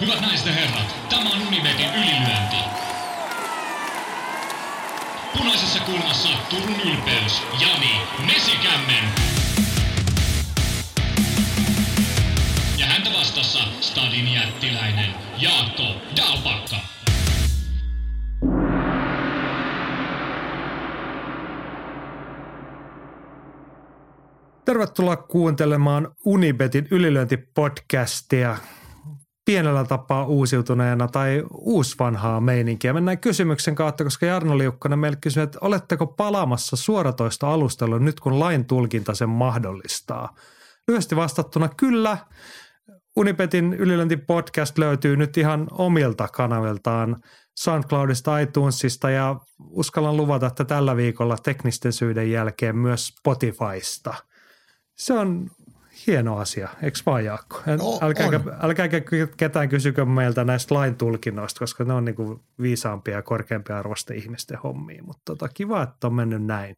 [0.00, 2.56] Hyvät naiset ja herrat, tämä on Unibetin ylilyönti.
[5.38, 9.04] Punaisessa kulmassa Turun ylpeys, Jani Mesikämmen.
[12.78, 15.82] Ja häntä vastassa Stadin jättiläinen Jaakko
[16.16, 16.76] Dalpakka.
[24.64, 28.56] Tervetuloa kuuntelemaan Unibetin ylilöintipodcastia
[29.48, 32.92] pienellä tapaa uusiutuneena tai uusvanhaa meininkiä.
[32.92, 38.40] Mennään kysymyksen kautta, koska Jarno Liukkonen meille kysyi, että oletteko palaamassa suoratoista alusteluun nyt kun
[38.40, 40.34] lain tulkinta sen mahdollistaa?
[40.88, 42.18] Lyhyesti vastattuna kyllä.
[43.16, 47.16] Unibetin ylilöintipodcast löytyy nyt ihan omilta kanaviltaan
[47.58, 49.36] SoundCloudista, iTunesista ja
[49.70, 54.14] uskallan luvata, että tällä viikolla teknisten syiden jälkeen myös Spotifysta–
[54.98, 55.50] se on
[56.06, 57.62] hieno asia, eikö vaan Jaakko?
[57.66, 59.00] No, älkääkä, älkääkä
[59.36, 64.58] ketään kysykö meiltä näistä lain tulkinnoista, koska ne on niinku viisaampia ja korkeampia arvosta ihmisten
[64.58, 66.74] hommia, mutta tota, kiva, että on mennyt näin.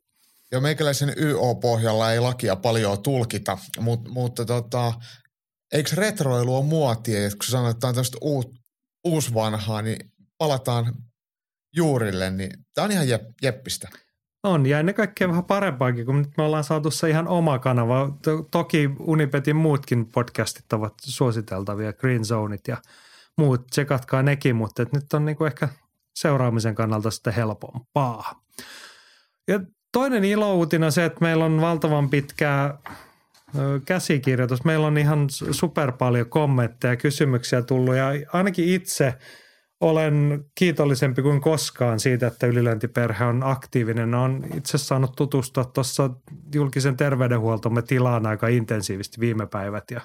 [0.52, 4.92] Ja meikäläisen YO-pohjalla ei lakia paljon tulkita, mutta, mutta tota,
[5.72, 8.55] eikö retroilu ole muotia, että kun sanotaan, tästä uut,
[9.05, 10.94] uusvanhaa, niin palataan
[11.77, 13.06] juurille, niin tämä on ihan
[13.42, 13.88] jeppistä.
[14.42, 18.10] On, ja ennen kaikkea vähän parempaakin, kun nyt me ollaan saatu se ihan oma kanava.
[18.50, 22.77] Toki Unipetin muutkin podcastit ovat suositeltavia, Green Zoneit ja
[23.38, 25.68] muut, tsekatkaa nekin, mutta nyt on niinku ehkä
[26.14, 28.42] seuraamisen kannalta sitten helpompaa.
[29.48, 29.61] Ja
[29.92, 32.78] toinen ilouutina on se, että meillä on valtavan pitkää
[33.84, 34.64] käsikirjoitus.
[34.64, 39.14] Meillä on ihan super paljon kommentteja ja kysymyksiä tullut ja ainakin itse–
[39.81, 44.14] olen kiitollisempi kuin koskaan siitä, että ylilöintiperhe on aktiivinen.
[44.14, 46.11] Olen itse saanut tutustua tuossa
[46.55, 50.01] julkisen terveydenhuoltomme tilaan aika intensiivisesti viime päivät ja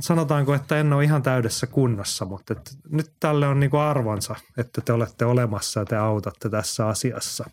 [0.00, 4.80] sanotaanko, että en ole ihan täydessä kunnossa, mutta että nyt tälle on niinku arvonsa, että
[4.80, 7.50] te olette olemassa ja te autatte tässä asiassa.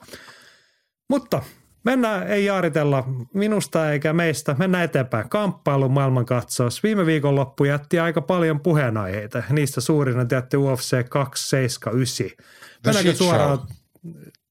[1.09, 1.41] Mutta
[1.83, 3.03] Mennään, ei jaaritella
[3.33, 5.29] minusta eikä meistä, mennään eteenpäin.
[5.29, 6.83] Kamppailun maailmankatsaus.
[6.83, 9.43] Viime viikonloppu jätti aika paljon puheenaiheita.
[9.49, 12.27] Niistä suurin on tietty UFC 279.
[12.85, 13.59] Mennäänkö suoraan.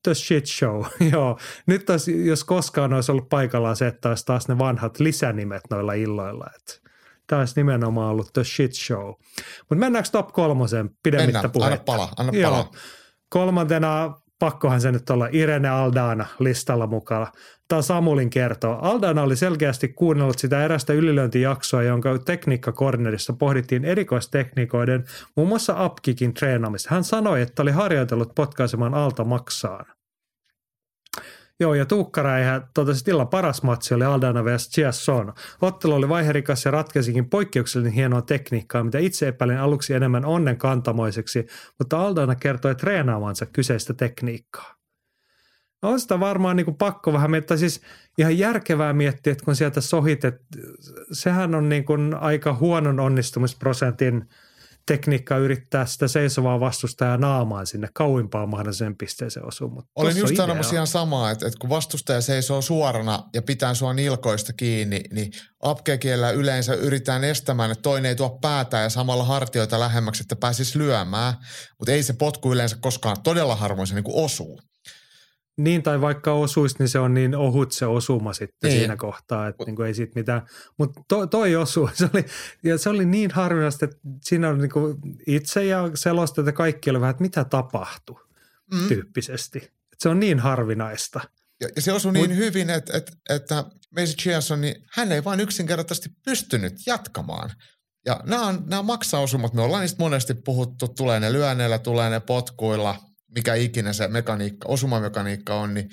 [0.03, 1.39] The Shit Show, joo.
[1.67, 5.93] Nyt olisi, jos koskaan olisi ollut paikallaan se, että olisi taas ne vanhat lisänimet noilla
[5.93, 6.47] illoilla.
[6.57, 6.91] Että
[7.27, 9.07] tämä olisi nimenomaan ollut The Shit Show.
[9.61, 11.51] Mutta mennäänkö top kolmosen pidemmittä Mennään.
[11.51, 11.93] puhetta?
[11.93, 12.57] Anna pala, anna pala.
[12.57, 12.73] Joo.
[13.29, 17.27] Kolmantena pakkohan se nyt olla Irene Aldana listalla mukana.
[17.69, 18.79] Tämä Samulin kertoo.
[18.83, 25.05] Aldana oli selkeästi kuunnellut sitä erästä ylilöintijaksoa, jonka tekniikkakornerissa pohdittiin erikoistekniikoiden,
[25.37, 26.95] muun muassa upkickin treenaamista.
[26.95, 29.87] Hän sanoi, että oli harjoitellut potkaisemaan alta maksaan.
[31.61, 34.71] Joo, ja Tuukka Räihä totesi, että illan paras matsi oli Aldana vs.
[34.71, 35.33] Chiasson.
[35.63, 41.47] Ottelu oli vaiherikas ja ratkesikin poikkeuksellisen hienoa tekniikkaa, mitä itse epäilin aluksi enemmän onnen kantamoiseksi,
[41.79, 44.75] mutta Aldana kertoi treenaavansa kyseistä tekniikkaa.
[45.83, 47.81] No on sitä varmaan niin kuin pakko vähän miettiä, siis
[48.19, 50.45] ihan järkevää miettiä, että kun sieltä sohit, että
[51.13, 54.25] sehän on niin kuin aika huonon onnistumisprosentin–
[54.87, 59.73] tekniikka yrittää sitä seisovaa vastustajaa naamaan sinne kauimpaan mahdolliseen pisteeseen osuun.
[59.73, 63.93] Mutta Olin just sanomassa ihan samaa, että, että kun vastustaja seisoo suorana ja pitää sua
[63.93, 65.33] nilkoista kiinni, niin
[65.63, 70.79] apkekielellä yleensä yritetään estämään, että toinen ei tuo päätä ja samalla hartioita lähemmäksi, että pääsisi
[70.79, 71.35] lyömään,
[71.79, 74.61] mutta ei se potku yleensä koskaan todella harvoin se niin osuu.
[75.65, 78.79] Niin, tai vaikka osuisi, niin se on niin ohut se osuma sitten niin.
[78.79, 80.43] siinä kohtaa, että niin kuin ei siitä mitään.
[80.79, 82.25] Mutta to, toi osu, se oli,
[82.65, 86.91] ja se oli niin harvinaista, että siinä oli niin kuin itse ja selosta, että kaikki
[86.91, 88.21] oli vähän, että mitä tapahtui
[88.75, 88.89] mm.
[88.89, 89.59] tyyppisesti.
[89.93, 91.21] Et se on niin harvinaista.
[91.61, 93.65] Ja, ja se osui Mut, niin hyvin, että, että, että
[93.97, 97.51] Macy Chiasson, niin hän ei vain yksinkertaisesti pystynyt jatkamaan.
[98.07, 102.21] Ja nämä on, nämä maksaosumat, me ollaan niistä monesti puhuttu, tulee ne lyönneillä, tulee ne
[102.21, 102.97] potkuilla–
[103.35, 105.91] mikä ikinä se mekaniikka, osumamekaniikka on, niin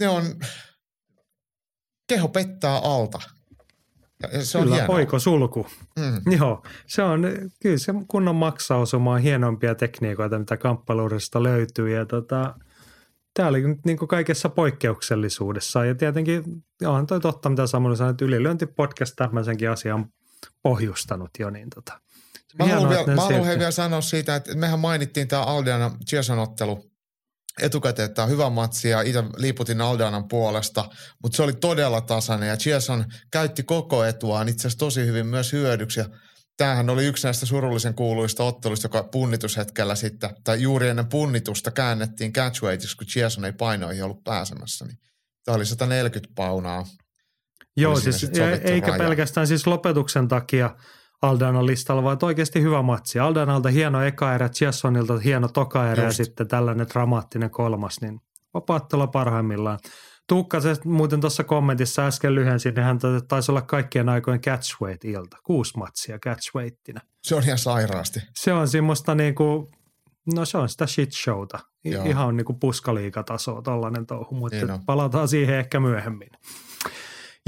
[0.00, 0.24] ne on,
[2.08, 3.18] keho pettää alta.
[4.32, 5.18] Ja se on kyllä, hienoa.
[5.18, 5.66] sulku.
[5.98, 6.32] Mm.
[6.38, 7.22] Joo, se on,
[7.62, 11.90] kyllä se kunnon maksaosuma on hienompia tekniikoita, mitä kamppailurista löytyy.
[11.96, 12.54] Ja tota,
[13.34, 15.84] tämä oli nyt niin kuin kaikessa poikkeuksellisuudessa.
[15.84, 20.06] Ja tietenkin, onhan toi totta, mitä Samuel sanoi, että ylilöintipodcast tämmöisenkin asian
[20.62, 22.00] pohjustanut jo, niin tota,
[22.58, 26.90] Mä haluan, vielä, mä haluan vielä sanoa siitä, että mehän mainittiin tämä Aldeana Chieson ottelu
[27.60, 30.90] etukäteen, että on hyvä matsi ja itse liiputin Aldeanan puolesta,
[31.22, 35.52] mutta se oli todella tasainen ja Chieson käytti koko etuaan itse asiassa tosi hyvin myös
[35.52, 36.06] hyödyksi ja
[36.56, 42.32] tämähän oli yksi näistä surullisen kuuluista otteluista, joka punnitushetkellä sitten, tai juuri ennen punnitusta käännettiin
[42.32, 44.98] catchweightiksi, kun Chieson ei painoihin ollut pääsemässä, niin
[45.44, 46.86] tämä oli 140 paunaa.
[47.76, 48.30] Joo, siis
[48.64, 48.98] eikä raja.
[48.98, 50.74] pelkästään siis lopetuksen takia–
[51.22, 53.18] Aldanan listalla, vaan oikeasti hyvä matsi.
[53.18, 58.20] Aldanalta hieno eka erä, Chiassonilta hieno toka erä ja sitten tällainen dramaattinen kolmas, niin
[58.54, 59.78] vapaattella parhaimmillaan.
[60.28, 62.98] Tuukka se muuten tuossa kommentissa äsken lyhensi, niin hän
[63.28, 65.36] taisi olla kaikkien aikojen catchweight-ilta.
[65.44, 67.00] Kuusi matsia catchweighttina.
[67.22, 68.20] Se on ihan sairaasti.
[68.34, 69.70] Se on semmoista niinku,
[70.34, 71.58] no se on sitä shit showta.
[71.84, 72.04] Joo.
[72.04, 76.28] Ihan niinku puskaliikatasoa tollainen touhu, mutta niin palataan siihen ehkä myöhemmin.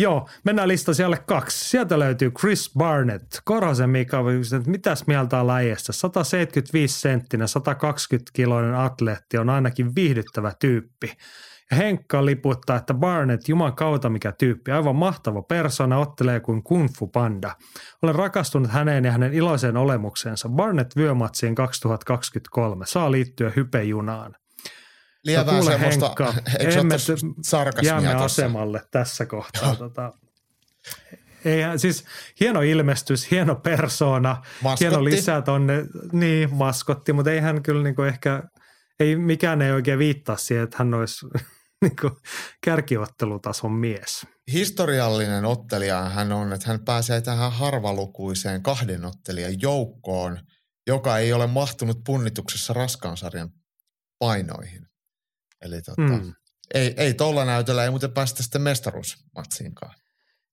[0.01, 1.69] Joo, mennään lista siellä kaksi.
[1.69, 3.27] Sieltä löytyy Chris Barnett.
[3.45, 4.19] Korhosen Mika,
[4.57, 5.93] että mitäs mieltä on läjestä?
[5.93, 11.13] 175 senttinen, 120 kiloinen atleetti on ainakin viihdyttävä tyyppi.
[11.77, 17.07] Henkka liputtaa, että Barnett, juman kautta mikä tyyppi, aivan mahtava persona, ottelee kuin kung fu
[17.07, 17.57] panda.
[18.03, 20.49] Olen rakastunut häneen ja hänen iloiseen olemukseensa.
[20.49, 24.40] Barnett vyömatsiin 2023 saa liittyä hypejunaan.
[25.25, 26.35] Lievää no, semmoista, Henkka,
[26.81, 26.97] emme
[27.83, 29.77] jäämme asemalle tässä kohtaa.
[29.77, 30.13] tota,
[31.45, 32.05] ei, siis
[32.41, 34.85] hieno ilmestys, hieno persona, maskotti.
[34.85, 38.43] hieno lisää tonne, niin maskotti, mutta ei hän kyllä niinku ehkä,
[39.01, 41.27] ei, mikään ei oikein viittaa siihen, että hän olisi
[41.83, 42.11] niinku
[42.65, 44.27] kärkiottelutason mies.
[44.53, 50.41] Historiallinen ottelija hän on, että hän pääsee tähän harvalukuiseen kahden ottelijan joukkoon,
[50.87, 53.51] joka ei ole mahtunut punnituksessa raskaansarjan
[54.19, 54.90] painoihin.
[55.63, 56.33] Eli tota, mm.
[56.75, 59.95] ei, ei tuolla näytöllä ei muuten päästä sitten mestaruusmatsiinkaan.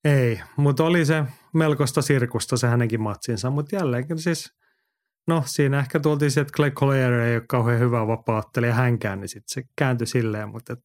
[0.04, 1.24] Ei, mutta oli se
[1.54, 4.52] melkoista sirkusta se hänenkin matsinsa, mutta jälleenkin siis,
[5.28, 9.30] no siinä ehkä tultiin se, että Clay Collier ei ole kauhean hyvä vapauttelija hänkään, niin
[9.30, 10.84] sitten se kääntyi silleen, mutta et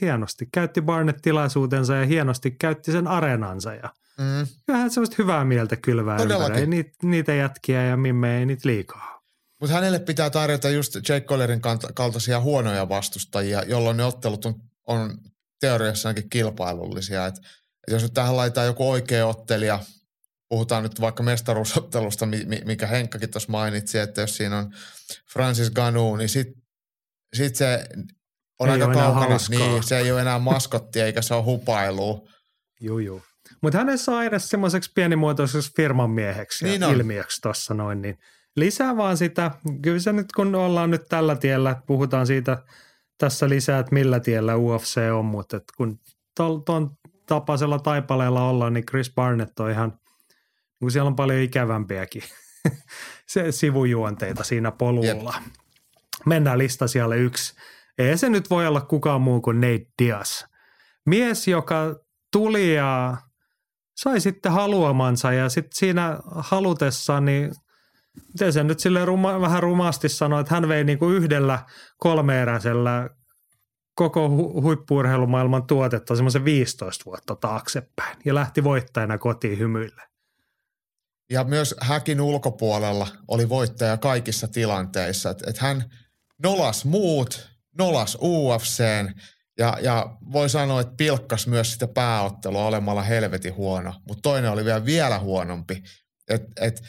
[0.00, 4.46] hienosti käytti Barnett tilaisuutensa ja hienosti käytti sen areenansa ja mm.
[4.66, 6.60] kyllähän semmoista hyvää mieltä kylvää ympäri.
[6.60, 9.13] Ei niitä, niitä jätkiä ja mimme ei niitä liikaa.
[9.64, 11.60] Mutta hänelle pitää tarjota just Jake Collerin
[11.94, 14.54] kaltaisia huonoja vastustajia, jolloin ne ottelut on,
[14.86, 15.18] on
[15.60, 17.26] teoriassa ainakin kilpailullisia.
[17.26, 19.80] Et, et jos nyt tähän laitetaan joku oikea ottelija,
[20.48, 22.26] puhutaan nyt vaikka mestaruusottelusta,
[22.64, 24.74] mikä Henkkakin tuossa mainitsi, että jos siinä on
[25.32, 26.62] Francis Ganu, niin sitten
[27.36, 27.88] sit se
[28.60, 29.36] on ei aika kaukana.
[29.48, 32.28] Niin, se ei ole enää maskotti eikä se ole hupailu.
[32.80, 33.22] Juu, juu.
[33.62, 38.18] Mutta hänen saa edes semmoiseksi pienimuotoiseksi firman mieheksi niin ja ilmiöksi tuossa noin, niin–
[38.56, 39.50] lisää vaan sitä.
[39.82, 42.62] Kyllä se nyt kun ollaan nyt tällä tiellä, puhutaan siitä
[43.18, 46.00] tässä lisää, että millä tiellä UFC on, mutta että kun
[46.34, 46.90] tuon
[47.26, 49.98] tapaisella taipaleella ollaan, niin Chris Barnett on ihan,
[50.78, 52.22] kun siellä on paljon ikävämpiäkin
[53.26, 55.34] se sivujuonteita siinä polulla.
[55.34, 55.54] Jep.
[56.26, 57.54] Mennään lista siellä yksi.
[57.98, 60.44] Ei se nyt voi olla kukaan muu kuin Nate Diaz.
[61.06, 61.96] Mies, joka
[62.32, 63.16] tuli ja
[63.96, 67.52] sai sitten haluamansa ja sitten siinä halutessaan niin
[68.28, 71.58] miten se nyt sille ruma, vähän rumasti sanoi, että hän vei niin kuin yhdellä
[71.96, 73.10] kolmeeräisellä
[73.94, 80.02] koko hu- huippuurheilumaailman tuotetta semmoisen 15 vuotta taaksepäin ja lähti voittajana kotiin hymyille.
[81.30, 85.30] Ja myös häkin ulkopuolella oli voittaja kaikissa tilanteissa.
[85.30, 85.84] Että et hän
[86.42, 89.14] nolas muut, nolas UFCn
[89.58, 93.94] ja, ja voi sanoa, että pilkkas myös sitä pääottelua olemalla helvetin huono.
[94.08, 95.82] Mutta toinen oli vielä vielä huonompi.
[96.28, 96.82] Että et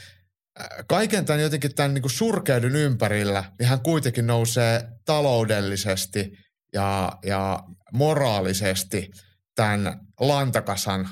[0.88, 6.38] kaiken tämän jotenkin tämän niin kuin surkeudun ympärillä, niin hän kuitenkin nousee taloudellisesti
[6.74, 7.60] ja, ja
[7.94, 9.12] moraalisesti
[9.56, 11.10] tämän lantakasan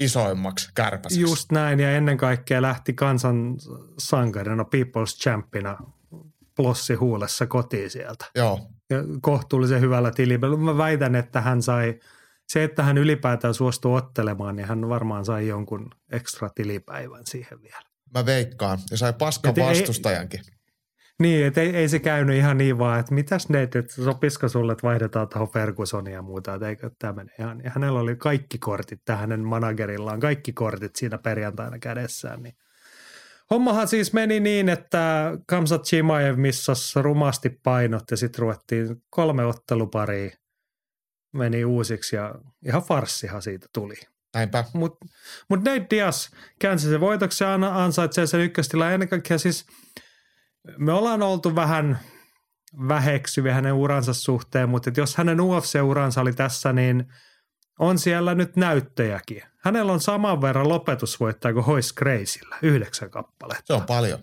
[0.00, 1.20] isoimmaksi kärpäseksi.
[1.20, 3.56] Just näin, ja ennen kaikkea lähti kansan
[3.98, 5.76] sankarina, People's Champina
[6.56, 8.24] plossi huulessa kotiin sieltä.
[8.34, 8.60] Joo.
[8.90, 10.56] Ja kohtuullisen hyvällä tilillä.
[10.56, 12.00] Mä väitän, että hän sai,
[12.48, 17.93] se, että hän ylipäätään suostui ottelemaan, niin hän varmaan sai jonkun ekstra tilipäivän siihen vielä.
[18.14, 18.78] Mä veikkaan.
[18.90, 20.40] Ja sai paskan vastustajankin.
[20.40, 20.54] Ei,
[21.18, 24.72] niin, että ei, ei, se käynyt ihan niin vaan, että mitäs ne, että sopisiko sulle,
[24.72, 27.60] että vaihdetaan tuohon Fergusonia ja muuta, että eikö tämä mene ihan.
[27.64, 32.54] Ja hänellä oli kaikki kortit tähän hänen managerillaan, kaikki kortit siinä perjantaina kädessään, niin
[33.50, 40.30] Hommahan siis meni niin, että Kamsat Chimaev missasi rumasti painot ja sitten ruvettiin kolme otteluparia
[41.32, 42.34] meni uusiksi ja
[42.66, 43.94] ihan farssihan siitä tuli.
[44.34, 44.64] Näinpä.
[44.72, 45.06] Mutta
[45.48, 48.90] mut Nate Diaz käänsi sen voitoksi ja ansaitsee sen ykköstila.
[48.90, 49.66] Ennen kaikkea siis
[50.78, 51.98] me ollaan oltu vähän
[52.88, 57.06] väheksyviä hänen uransa suhteen, mutta jos hänen UFC-uransa oli tässä, niin
[57.78, 59.42] on siellä nyt näyttöjäkin.
[59.64, 63.64] Hänellä on saman verran lopetusvoittaja kuin Hoist Graceillä, yhdeksän kappaletta.
[63.66, 64.18] Se on paljon.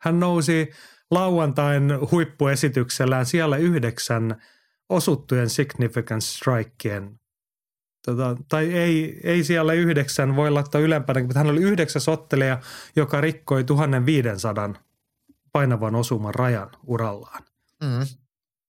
[0.00, 0.70] Hän nousi
[1.10, 4.42] lauantain huippuesityksellään siellä yhdeksän
[4.88, 7.20] osuttujen significant strikeen
[8.06, 12.58] tota, tai ei, ei siellä yhdeksän, voi laittaa ylempänä, mutta hän oli yhdeksäs ottelija,
[12.96, 14.74] joka rikkoi 1500
[15.52, 17.42] painavan osuman rajan urallaan.
[17.82, 18.06] Mm.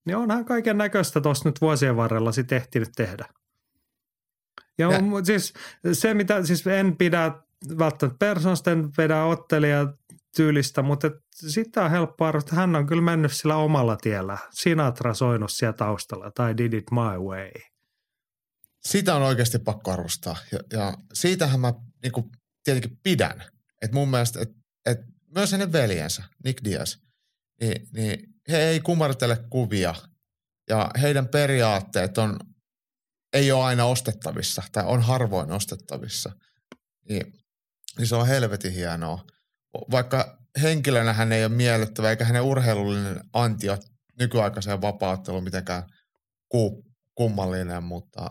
[0.05, 3.25] Niin onhan kaiken näköistä tuossa nyt vuosien varrella sitten ehtinyt tehdä.
[4.77, 4.99] Ja, ja.
[5.23, 5.53] siis
[5.93, 7.31] se, mitä siis en pidä
[7.79, 9.93] välttämättä Personsten vedää ottelija
[10.35, 12.59] tyylistä, mutta sitä on helppo arvostaa.
[12.59, 14.37] Hän on kyllä mennyt sillä omalla tiellä.
[14.49, 17.51] Sinatra soinut siellä taustalla tai Did It My Way.
[18.87, 20.37] Sitä on oikeasti pakko arvostaa.
[20.51, 22.31] Ja, ja siitähän mä niin kuin,
[22.63, 23.43] tietenkin pidän.
[23.81, 24.99] Et mun mielestä, että et
[25.35, 26.95] myös hänen veljensä, Nick Diaz,
[27.61, 29.95] niin, niin he ei kumartele kuvia
[30.69, 32.39] ja heidän periaatteet on,
[33.33, 36.31] ei ole aina ostettavissa tai on harvoin ostettavissa.
[37.09, 37.33] Niin,
[37.97, 39.25] niin se on helvetin hienoa.
[39.91, 43.77] Vaikka henkilönä hän ei ole miellyttävä eikä hänen urheilullinen antio
[44.19, 45.83] nykyaikaiseen vapautteluun mitenkään
[46.49, 48.29] ku, kummallinen, mutta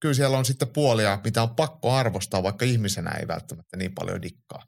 [0.00, 4.22] kyllä siellä on sitten puolia, mitä on pakko arvostaa, vaikka ihmisenä ei välttämättä niin paljon
[4.22, 4.62] dikkaa.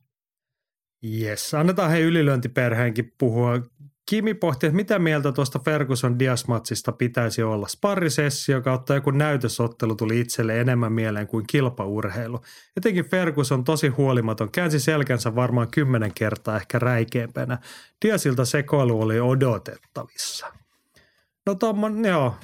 [1.04, 3.60] Yes, annetaan he ylilöintiperheenkin puhua.
[4.08, 7.68] Kimi pohti, että mitä mieltä tuosta Ferguson Diasmatsista pitäisi olla.
[7.68, 12.40] Sparrisessio kautta joku näytösottelu tuli itselle enemmän mieleen kuin kilpaurheilu.
[12.76, 17.58] Etenkin Ferguson tosi huolimaton, käänsi selkänsä varmaan kymmenen kertaa ehkä räikeämpänä.
[18.04, 20.46] Diasilta sekoilu oli odotettavissa.
[21.46, 22.34] No tommon, joo,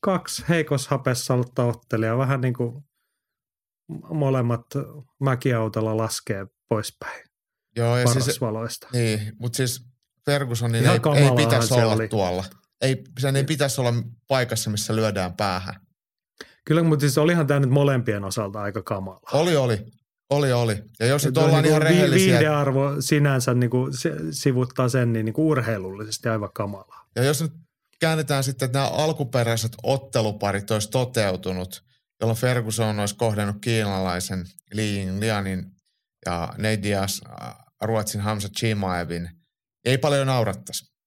[0.00, 2.84] kaksi heikoshapessa ollutta ottelijaa, vähän niin kuin
[4.10, 4.66] molemmat
[5.20, 7.28] mäkiautolla laskee poispäin
[7.76, 8.40] Joo, ja siis,
[8.92, 9.84] Niin, mutta siis
[10.26, 12.08] Fergusonin ei, ei pitäisi olla oli.
[12.08, 12.44] tuolla.
[12.80, 13.92] Ei, sen ei pitäisi olla
[14.28, 15.74] paikassa, missä lyödään päähän.
[16.64, 19.20] Kyllä, mutta siis olihan tämä nyt molempien osalta aika kamala.
[19.32, 19.78] Oli, oli.
[20.30, 20.82] Oli, oli.
[21.00, 22.38] Ja jos nyt ollaan niin ihan rehellisiä.
[22.38, 23.92] Viidearvo sinänsä niin kuin
[24.30, 27.08] sivuttaa sen niin, niin kuin urheilullisesti aivan kamalaa.
[27.16, 27.52] Ja jos nyt
[28.00, 31.84] käännetään sitten, että nämä alkuperäiset otteluparit olisi toteutunut,
[32.20, 35.64] jolloin Ferguson olisi kohdannut kiinalaisen Li Lianin
[36.26, 39.30] ja Diaz äh, Ruotsin Hamza Chimaevin,
[39.84, 40.98] ei paljon naurattaisi.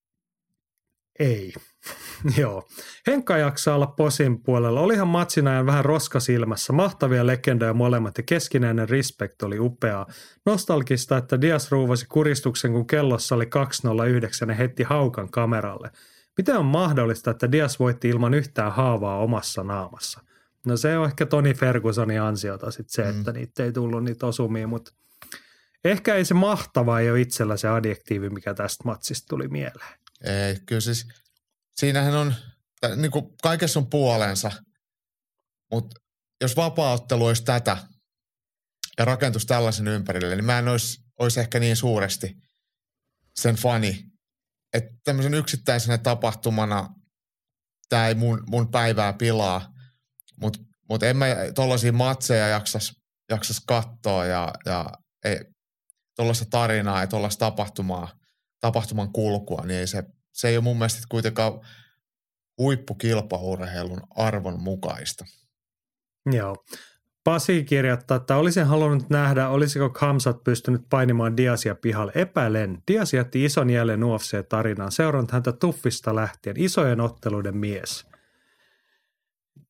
[1.19, 1.53] Ei.
[2.37, 2.67] Joo.
[3.07, 4.81] Henkka jaksaa olla posin puolella.
[4.81, 6.73] Olihan matsin ajan vähän roskasilmässä.
[6.73, 10.07] Mahtavia legendoja molemmat ja keskinäinen respect oli upeaa.
[10.45, 15.91] Nostalgista, että Dias ruuvasi kuristuksen, kun kellossa oli 209 ja heitti haukan kameralle.
[16.37, 20.21] Miten on mahdollista, että Dias voitti ilman yhtään haavaa omassa naamassa?
[20.65, 23.19] No se on ehkä Toni Fergusonin ansiota sitten se, mm.
[23.19, 24.91] että niitä ei tullut niitä osumia, mutta
[25.83, 29.99] ehkä ei se mahtava ei ole itsellä se adjektiivi, mikä tästä matsista tuli mieleen.
[30.23, 31.07] Ei, kyllä siis
[31.75, 32.33] siinähän on,
[32.95, 34.51] niin kuin kaikessa on puolensa,
[35.71, 36.01] mutta
[36.41, 37.77] jos vapaaottelu olisi tätä
[38.97, 42.37] ja rakentus tällaisen ympärille, niin mä en olisi, olisi ehkä niin suuresti
[43.35, 44.10] sen fani,
[44.73, 46.89] että tämmöisen yksittäisenä tapahtumana
[47.89, 49.73] tämä ei mun, mun päivää pilaa,
[50.41, 50.59] mutta
[50.89, 51.25] mut en mä
[51.55, 52.93] tollaisia matseja jaksas,
[53.29, 54.85] jaksas katsoa ja, ja
[55.25, 55.39] ei,
[56.15, 58.19] tuollaista tarinaa ja tuollaista tapahtumaa,
[58.59, 61.53] tapahtuman kulkua, niin ei se, se ei ole mun mielestä kuitenkaan
[62.57, 65.25] huippukilpaurheilun arvon mukaista.
[66.31, 66.55] Joo.
[67.23, 72.11] Pasi kirjoittaa, että olisin halunnut nähdä, olisiko Kamsat pystynyt painimaan Diasia pihalle.
[72.15, 72.83] Epäilen.
[72.87, 74.91] Dias jätti ison jälleen UFC-tarinaan.
[74.91, 76.55] Seurannut häntä tuffista lähtien.
[76.59, 78.05] Isojen otteluiden mies.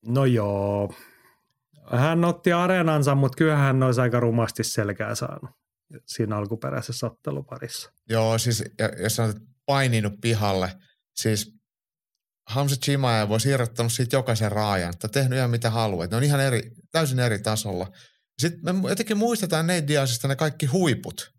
[0.06, 0.94] No joo.
[1.92, 5.50] Hän otti areenansa, mutta kyllähän hän olisi aika rumasti selkää saanut
[6.06, 7.92] siinä alkuperäisessä otteluparissa.
[8.10, 8.64] Joo, siis
[9.04, 9.34] jos on
[9.66, 10.72] paininut pihalle,
[11.16, 11.61] siis
[12.48, 16.08] Hamza Chimaev voisi irrottanut siitä jokaisen raajan, että tehnyt ihan mitä haluaa.
[16.08, 17.92] Ne on ihan eri, täysin eri tasolla.
[18.42, 21.34] Sitten me jotenkin muistetaan Nate Diazista ne kaikki huiput.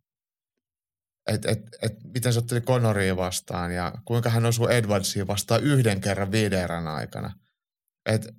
[1.27, 6.01] Että et, et, miten se otteli Conoria vastaan ja kuinka hän osui Edwardsia vastaan yhden
[6.01, 7.35] kerran viiden aikana.
[8.07, 8.33] Että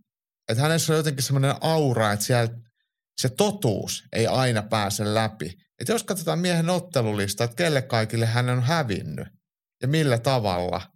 [0.50, 2.56] et hänessä on jotenkin semmoinen aura, että siellä
[3.22, 5.58] se totuus ei aina pääse läpi.
[5.80, 9.28] Että jos katsotaan miehen ottelulista, että kelle kaikille hän on hävinnyt
[9.82, 10.82] ja millä tavalla–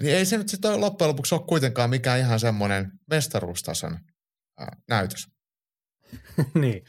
[0.00, 3.98] niin ei se nyt sitten loppujen lopuksi ole kuitenkaan mikään ihan semmoinen mestaruustason
[4.58, 5.28] ää, näytös.
[6.54, 6.84] niin,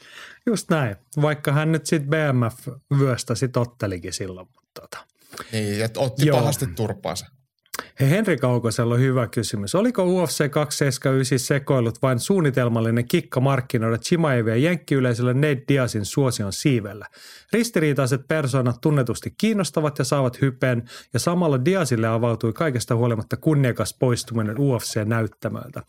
[0.46, 0.96] just näin.
[1.22, 4.46] Vaikka hän nyt sitten BMF-vyöstä sitten ottelikin silloin.
[4.46, 5.06] Mutta tota.
[5.52, 6.38] Niin, että otti Joo.
[6.38, 7.26] pahasti turpaansa.
[8.00, 9.74] Hei, Henri Kaukosella on hyvä kysymys.
[9.74, 17.06] Oliko UFC 279 sekoilut vain suunnitelmallinen kikka markkinoida Chimaevia jenkkiyleisölle Nate Diazin suosion siivellä?
[17.52, 24.56] Ristiriitaiset persoonat tunnetusti kiinnostavat ja saavat hypeen, ja samalla Diazille avautui kaikesta huolimatta kunniakas poistuminen
[24.58, 25.82] UFC-näyttämöltä.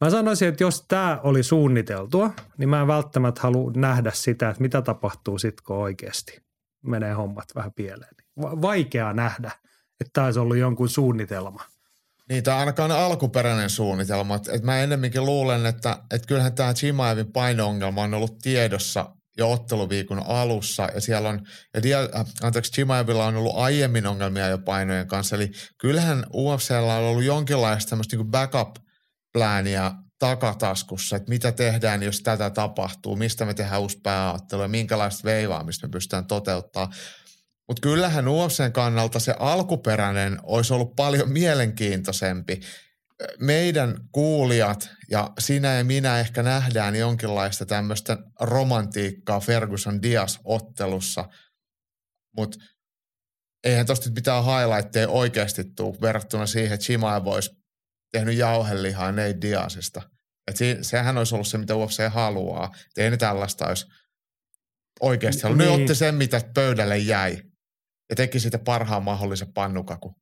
[0.00, 4.62] Mä sanoisin, että jos tämä oli suunniteltua, niin mä en välttämättä halua nähdä sitä, että
[4.62, 6.40] mitä tapahtuu kun oikeasti
[6.82, 8.14] menee hommat vähän pieleen.
[8.36, 9.50] Vaikea nähdä–
[10.00, 11.64] että olisi ollut jonkun suunnitelma.
[12.28, 14.34] Niin, tämä ainakaan alkuperäinen suunnitelma.
[14.34, 19.52] Et, et mä ennemminkin luulen, että et kyllähän tämä Chimaevin paino-ongelma on ollut tiedossa jo
[19.52, 20.88] otteluviikon alussa.
[20.94, 25.36] Ja siellä on, ja dia, äh, anteeksi, Chimaevilla on ollut aiemmin ongelmia jo painojen kanssa.
[25.36, 32.50] Eli kyllähän UFCllä on ollut jonkinlaista tämmöistä niin backup-plääniä takataskussa, että mitä tehdään, jos tätä
[32.50, 36.90] tapahtuu, mistä me tehdään uusi pääottelu ja minkälaista veivaamista me pystytään toteuttaa.
[37.68, 42.60] Mutta kyllähän UFCn kannalta se alkuperäinen olisi ollut paljon mielenkiintoisempi.
[43.40, 51.28] Meidän kuulijat ja sinä ja minä ehkä nähdään jonkinlaista tämmöistä romantiikkaa Ferguson Dias ottelussa,
[52.36, 52.58] mutta
[53.64, 57.50] eihän tosta mitään highlightteja oikeasti tule verrattuna siihen, että Chimaev olisi
[58.12, 60.02] tehnyt jauhelihaa Nate Diasista.
[60.46, 62.74] Et si- sehän olisi ollut se, mitä UFC haluaa.
[62.74, 63.86] Et ei ne tällaista olisi
[65.00, 65.66] oikeasti halunnut.
[65.66, 65.76] Niin.
[65.76, 67.47] Ne otti sen, mitä pöydälle jäi
[68.10, 70.14] ja teki siitä parhaan mahdollisen pannukaku.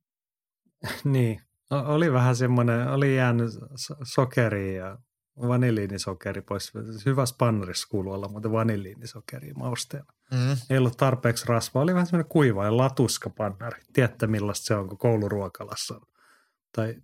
[1.03, 1.41] niin.
[1.69, 3.51] Oli vähän semmoinen, oli jäänyt
[4.03, 4.97] sokeri ja
[5.41, 6.71] vanilliinisokeri pois.
[7.05, 10.13] Hyvä spannarissa kuuluu olla muuten vanilliinisokeri mausteella.
[10.31, 10.57] Mm.
[10.69, 13.81] Ei ollut tarpeeksi rasvaa, oli vähän semmoinen kuiva ja latuska pannari.
[13.93, 16.01] Tiedätte millaista se on, kun kouluruokalassa on.
[16.75, 16.95] Tai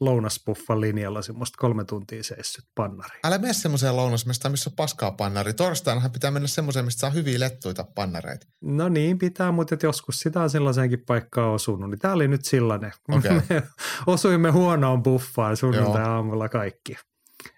[0.00, 3.18] lounaspuffan linjalla semmoista kolme tuntia seissyt pannari.
[3.24, 5.54] Älä mene semmoiseen lounasmestaan, missä on paskaa pannari.
[5.54, 8.46] Torstainahan pitää mennä semmoiseen, mistä saa hyviä lettuita pannareita.
[8.60, 11.90] No niin, pitää, mutta joskus sitä on sellaiseenkin paikkaan osunut.
[11.90, 12.92] Niin tämä oli nyt sellainen.
[13.18, 13.40] Okay.
[13.48, 13.62] Me
[14.06, 16.96] osuimme huonoon buffaan sunnuntai-aamulla kaikki.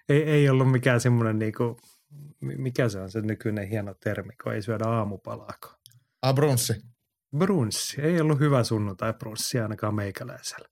[0.09, 1.77] Ei, ei ollut mikään semmoinen, niinku,
[2.41, 5.75] mikä se on se nykyinen hieno termi, kun ei syödä aamupalaakaan.
[6.21, 6.73] Ah, brunssi.
[7.37, 8.01] Brunssi.
[8.01, 10.70] Ei ollut hyvä sunnuntai brunssi ainakaan meikäläisellä.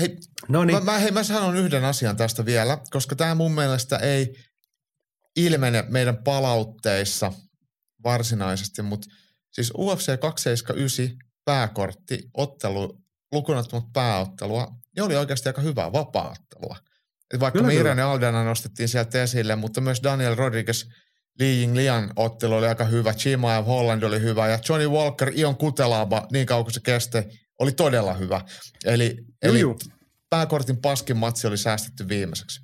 [0.00, 0.16] Hei,
[0.48, 0.78] no niin.
[0.78, 4.34] mä, mä, hei, mä sanon yhden asian tästä vielä, koska tämä mun mielestä ei
[5.36, 7.32] ilmene meidän palautteissa
[8.04, 9.08] varsinaisesti, mutta
[9.52, 12.98] siis UFC 279 pääkortti, ottelu,
[13.32, 16.76] lukunottamatta pääottelua, niin oli oikeasti aika hyvää vapaaottelua.
[17.34, 20.84] Et vaikka kyllä, Miran ja Aldana nostettiin sieltä esille, mutta myös Daniel Rodriguez
[21.38, 25.56] Li Ying Lian ottelu oli aika hyvä, Chimaev Holland oli hyvä ja Johnny Walker, Ion
[25.56, 27.18] Kutelaba, niin kauan kuin se kesti,
[27.60, 28.40] oli todella hyvä.
[28.84, 29.60] Eli, eli
[30.30, 32.60] pääkortin paskin matsi oli säästetty viimeiseksi.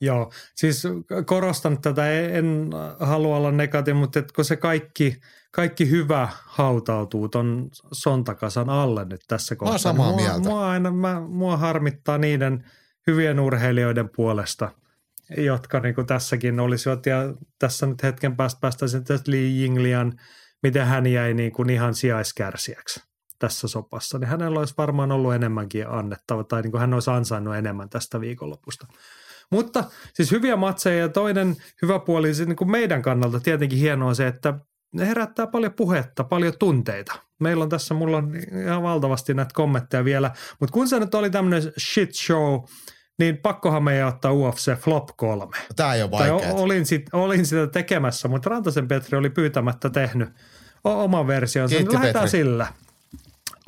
[0.00, 0.82] Joo, siis
[1.26, 5.20] korostan tätä, en halua olla negatiivinen, mutta kun se kaikki,
[5.52, 9.74] kaikki hyvä hautautuu ton sontakasan alle nyt tässä kohtaa.
[9.74, 10.48] Mä samaa mua, mieltä.
[10.48, 12.70] Mua, aina, mä, mua harmittaa niiden
[13.06, 14.72] hyvien urheilijoiden puolesta,
[15.36, 17.06] jotka niin kuin tässäkin olisivat.
[17.06, 20.12] Ja tässä nyt hetken päästä päästäisiin tästä Li Yinglian,
[20.62, 23.09] miten hän jäi niin kuin ihan sijaiskärsijäksi
[23.40, 27.56] tässä sopassa, niin hänellä olisi varmaan ollut enemmänkin annettava, tai niin kuin hän olisi ansainnut
[27.56, 28.86] enemmän tästä viikonlopusta.
[29.50, 34.08] Mutta siis hyviä matseja ja toinen hyvä puoli siis niin kuin meidän kannalta tietenkin hienoa
[34.08, 34.54] on se, että
[34.94, 37.12] ne herättää paljon puhetta, paljon tunteita.
[37.40, 38.32] Meillä on tässä, mulla on
[38.64, 42.60] ihan valtavasti näitä kommentteja vielä, mutta kun se nyt oli tämmöinen shit show,
[43.18, 45.56] niin pakkohan meidän ottaa UFC Flop 3.
[45.76, 46.52] Tämä ei ole vaikeaa.
[46.52, 50.28] Olin, sit, olin sitä tekemässä, mutta Rantasen Petri oli pyytämättä tehnyt
[50.84, 51.76] oman versionsa.
[51.76, 52.38] Kiitti Lähdetään Petri.
[52.38, 52.66] sillä.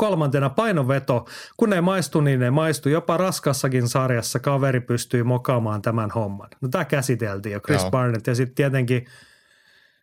[0.03, 1.27] Kolmantena painoveto.
[1.57, 2.89] Kun ei maistu, niin ei maistu.
[2.89, 6.49] Jopa raskassakin sarjassa kaveri pystyy mokaamaan tämän homman.
[6.61, 7.61] No tämä käsiteltiin jo.
[7.61, 7.91] Chris Joo.
[7.91, 9.07] Barnett ja sitten tietenkin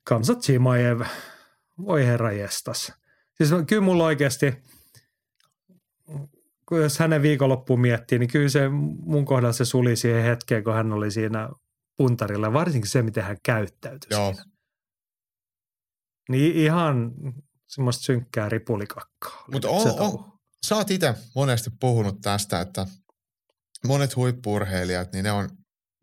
[0.04, 1.02] Kamsa Chimaev.
[1.86, 2.94] Voi herra jestas.
[3.34, 4.54] Siis kyllä mulla oikeasti,
[6.72, 10.94] jos hänen viikonloppuun miettii, niin kyllä se mun kohdalla se suli siihen hetkeen, kun hän
[10.94, 11.50] oli siinä
[11.98, 12.54] puntarilla.
[12.54, 14.34] Varsinkin se, miten hän käyttäytyi Joo.
[14.34, 14.52] siinä.
[16.30, 17.12] Niin ihan
[17.70, 19.44] semmoista synkkää ripulikakkaa.
[19.52, 20.34] Mutta on, on,
[20.66, 22.86] sä oot itse monesti puhunut tästä, että
[23.88, 25.50] monet huippurheilijat, niin ne on,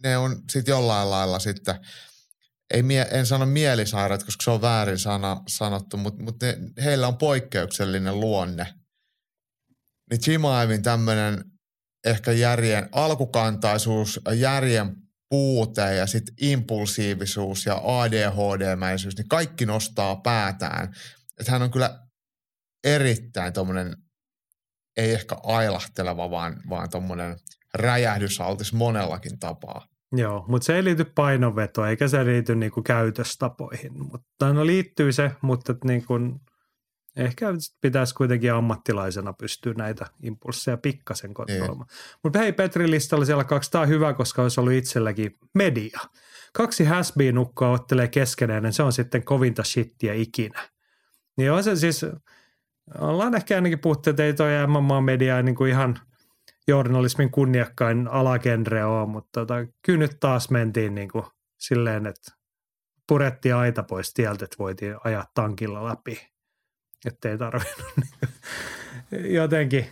[0.02, 1.74] ne on sitten jollain lailla sitten,
[2.74, 7.18] ei mie, en sano mielisairaat, koska se on väärin sana, sanottu, mutta, ne, heillä on
[7.18, 8.74] poikkeuksellinen luonne.
[10.10, 11.44] Niin Chimaevin tämmöinen
[12.06, 14.96] ehkä järjen alkukantaisuus, järjen
[15.30, 20.94] puute ja sitten impulsiivisuus ja ADHD-mäisyys, niin kaikki nostaa päätään
[21.40, 21.98] että hän on kyllä
[22.84, 23.96] erittäin tuommoinen,
[24.96, 27.36] ei ehkä ailahteleva, vaan, vaan tuommoinen
[27.74, 29.86] räjähdysaltis monellakin tapaa.
[30.12, 33.92] Joo, mutta se ei liity painonvetoon, eikä se liity niinku käytöstapoihin.
[34.02, 36.14] Mutta no liittyy se, mutta niinku,
[37.16, 37.46] ehkä
[37.80, 41.88] pitäisi kuitenkin ammattilaisena pystyä näitä impulsseja pikkasen kontrolloimaan.
[41.88, 42.18] Niin.
[42.22, 43.70] Mutta hei, Petri listalla siellä kaksi.
[43.70, 46.00] Tämä on hyvä, koska olisi ollut itselläkin media.
[46.52, 50.68] Kaksi hasbeenukkaa ottelee keskenään, niin se on sitten kovinta shittiä ikinä.
[51.36, 52.06] Niin on se siis,
[52.98, 55.98] ollaan ehkä ainakin puhuttu, että ei toi MMA-media niin kuin ihan
[56.68, 61.24] journalismin kunniakkain alagenre ole, mutta tota, kyllä nyt taas mentiin niin kuin
[61.58, 62.32] silleen, että
[63.08, 66.28] purettiin aita pois tieltä, että voitiin ajaa tankilla läpi,
[67.06, 67.92] ettei tarvinnut
[69.10, 69.86] niin jotenkin,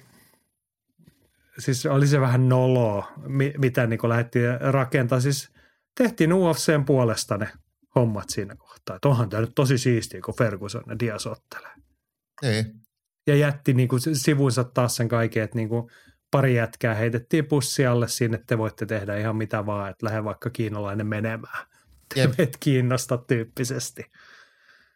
[1.59, 3.13] siis oli se vähän noloa,
[3.59, 5.23] mitä niin lähdettiin rakentamaan.
[5.23, 5.51] Siis
[5.95, 7.49] tehtiin UFCn puolesta ne
[7.95, 8.97] hommat siinä kohtaa.
[8.97, 11.73] Että onhan tämä nyt tosi siistiä, kun Ferguson ja Diaz ottelee.
[12.43, 12.65] Ei.
[13.27, 15.91] Ja jätti niin kuin sivunsa taas sen kaiken, että niin kuin
[16.31, 21.07] pari jätkää heitettiin pussialle sinne, te voitte tehdä ihan mitä vaan, että lähde vaikka kiinalainen
[21.07, 21.67] menemään.
[22.39, 24.05] Et kiinnosta tyyppisesti.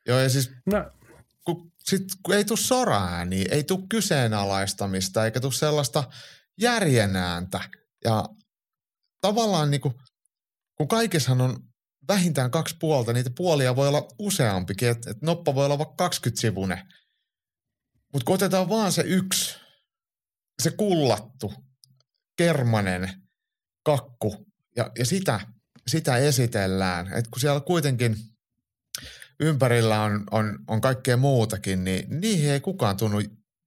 [0.06, 0.90] Joo ja siis no.
[1.44, 6.04] kun, sit, kun ei tule soraääniä, ei tule kyseenalaistamista eikä tule sellaista
[6.60, 7.60] järjenääntä.
[8.04, 8.24] Ja
[9.20, 9.94] tavallaan niin kuin,
[10.74, 11.67] kun kaikessahan on
[12.08, 16.40] vähintään kaksi puolta, niitä puolia voi olla useampikin, että et noppa voi olla vaikka 20
[16.40, 16.86] sivune.
[18.12, 19.56] Mutta kun otetaan vaan se yksi,
[20.62, 21.52] se kullattu,
[22.36, 23.22] kermanen
[23.84, 25.40] kakku ja, ja sitä,
[25.86, 28.16] sitä esitellään, että kun siellä kuitenkin
[29.40, 33.18] ympärillä on, on, on kaikkea muutakin, niin niihin ei kukaan tunnu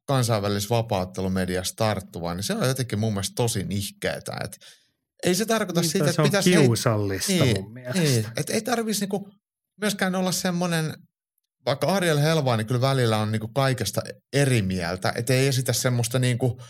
[0.08, 4.38] kansainvälisessä vapauttelumediassa tarttuvan, niin se on jotenkin mun mielestä tosi nihkeetä.
[4.43, 4.58] Että
[5.23, 6.49] ei se tarkoita niin, sitä, että pitäisi...
[6.49, 8.01] kiusallista niin, mun mielestä.
[8.01, 9.29] Niin, että ei tarvitsisi niinku
[9.81, 10.93] myöskään olla semmoinen,
[11.65, 12.17] vaikka Ariel
[12.57, 14.01] niin kyllä välillä on niinku kaikesta
[14.34, 16.62] eri mieltä, että ei esitä semmoista niinku,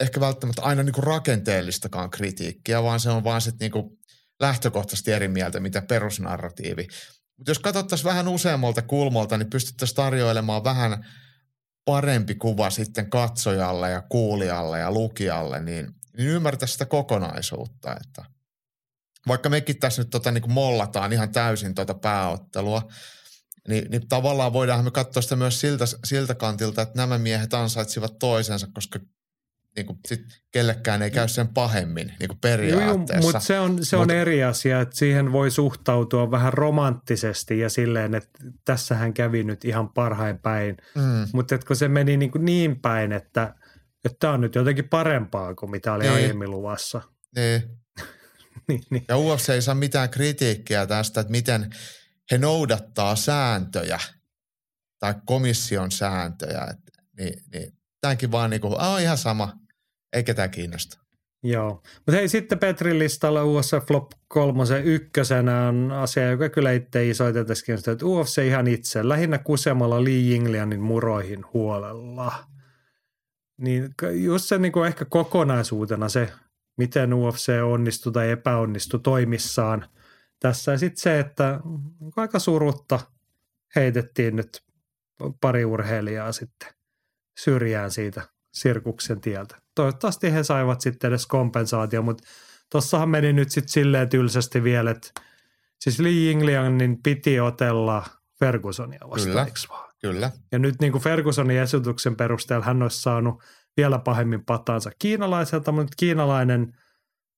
[0.00, 3.98] ehkä välttämättä aina niinku rakenteellistakaan kritiikkiä, vaan se on vaan sitten niinku
[4.40, 6.86] lähtökohtaisesti eri mieltä, mitä perusnarratiivi.
[7.36, 11.06] Mutta jos katsottaisiin vähän useammalta kulmalta, niin pystyttäisiin tarjoilemaan vähän
[11.84, 18.24] parempi kuva sitten katsojalle ja kuulijalle ja lukijalle, niin niin ymmärtää sitä kokonaisuutta, että
[19.28, 22.88] vaikka mekin tässä nyt tota niin kuin mollataan ihan täysin tuota pääottelua,
[23.68, 28.18] niin, niin tavallaan voidaan me katsoa sitä myös siltä, siltä kantilta, että nämä miehet ansaitsivat
[28.18, 28.98] toisensa, koska
[29.76, 30.20] niin kuin sit
[30.50, 33.14] kellekään ei käy sen pahemmin niin kuin periaatteessa.
[33.14, 37.58] Joo, mutta se on, se on Mut, eri asia, että siihen voi suhtautua vähän romanttisesti
[37.58, 40.76] ja silleen, että tässähän kävi nyt ihan parhain päin.
[40.94, 41.28] Mm.
[41.32, 43.54] Mutta kun se meni niin, kuin niin päin, että
[44.04, 46.14] että tämä on nyt jotenkin parempaa kuin mitä oli niin.
[46.14, 47.02] aiemmin luvassa.
[47.36, 47.62] Niin.
[48.68, 49.04] niin, niin.
[49.08, 51.70] Ja UFC ei saa mitään kritiikkiä tästä, että miten
[52.30, 53.98] he noudattaa sääntöjä
[54.98, 56.66] tai komission sääntöjä.
[56.70, 56.78] Et,
[57.18, 57.72] niin, niin.
[58.00, 59.52] Tämänkin vaan niin kuin, oh, ihan sama,
[60.12, 60.98] ei ketään kiinnosta.
[61.44, 67.08] Joo, mutta hei sitten Petrin listalla UFC Flop 3 ykkösenä on asia, joka kyllä itse
[67.08, 72.32] isoiteteskin, että UFC ihan itse, lähinnä kusemalla Lee Jinglianin muroihin huolella–
[73.62, 76.32] niin just se niin kuin ehkä kokonaisuutena se,
[76.76, 79.84] miten UFC onnistui tai epäonnistui toimissaan
[80.40, 80.72] tässä.
[80.72, 81.60] Ja sitten se, että
[82.16, 83.00] aika surutta
[83.76, 84.62] heitettiin nyt
[85.40, 86.68] pari urheilijaa sitten
[87.38, 88.22] syrjään siitä
[88.52, 89.56] sirkuksen tieltä.
[89.74, 92.24] Toivottavasti he saivat sitten edes kompensaatio, mutta
[92.70, 95.20] tossahan meni nyt sitten silleen tylsästi vielä, että
[95.78, 98.04] siis Lee Yingliangin piti otella
[98.38, 99.81] Fergusonia vastaan, Kyllä.
[100.02, 100.30] Kyllä.
[100.52, 103.42] Ja nyt niin kuin Fergusonin esityksen perusteella hän olisi saanut
[103.76, 106.76] vielä pahemmin patansa kiinalaiselta, mutta kiinalainen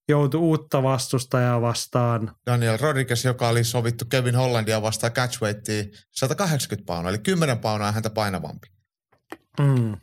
[0.09, 2.31] joutui uutta vastustajaa vastaan.
[2.47, 8.11] Daniel Rodriguez, joka oli sovittu Kevin Hollandia vastaan catchweightiin 180 paunaa, eli 10 paunaa häntä
[8.11, 8.69] painavampi.
[9.61, 9.97] Mm.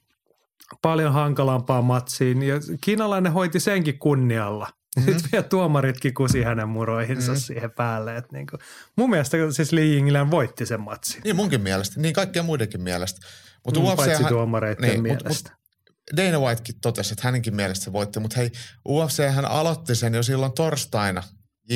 [0.82, 4.68] Paljon hankalampaa matsiin ja kiinalainen hoiti senkin kunnialla.
[4.96, 5.14] Mm-hmm.
[5.14, 7.42] Sitten vielä tuomaritkin kusi hänen muroihinsa mm-hmm.
[7.42, 8.18] siihen päälle.
[8.18, 8.60] Että niin kuin,
[8.96, 11.22] mun mielestä siis Li Yinglan voitti sen matsin.
[11.24, 13.28] Niin munkin mielestä, niin kaikkien muidenkin mielestä.
[13.66, 15.30] Mut mm, UFC paitsi tuomareiden niin, mielestä.
[15.30, 18.52] Mut, mut Dana Whitekin totesi, että hänenkin mielestä se voitti, mutta hei,
[18.88, 21.24] UFC hän aloitti sen jo silloin torstaina
[21.70, 21.76] J.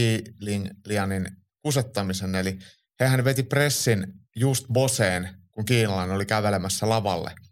[0.86, 1.28] Lianin
[1.62, 2.60] kusettamisen, eli
[3.02, 7.32] hän veti pressin just Boseen, kun kiinalainen oli kävelemässä lavalle–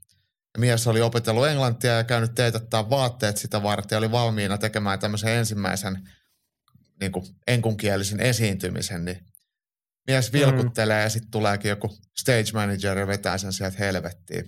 [0.58, 5.32] mies oli opetellut englantia ja käynyt teetättää vaatteet sitä varten ja oli valmiina tekemään tämmöisen
[5.32, 6.10] ensimmäisen
[7.00, 9.20] niin kuin enkunkielisen esiintymisen, niin
[10.08, 10.40] mies mm.
[10.40, 11.04] vilkuttelee mm.
[11.04, 14.46] ja sitten tuleekin joku stage manager ja vetää sen sieltä helvettiin.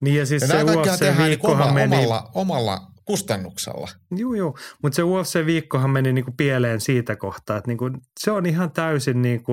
[0.00, 1.96] Niin ja siis ja se UFC-viikkohan niin meni...
[1.96, 3.88] Omalla, omalla kustannuksella.
[4.10, 4.58] Joo, joo.
[4.82, 9.52] Mutta se UFC-viikkohan meni niinku pieleen siitä kohtaa, että niinku, se on ihan täysin niinku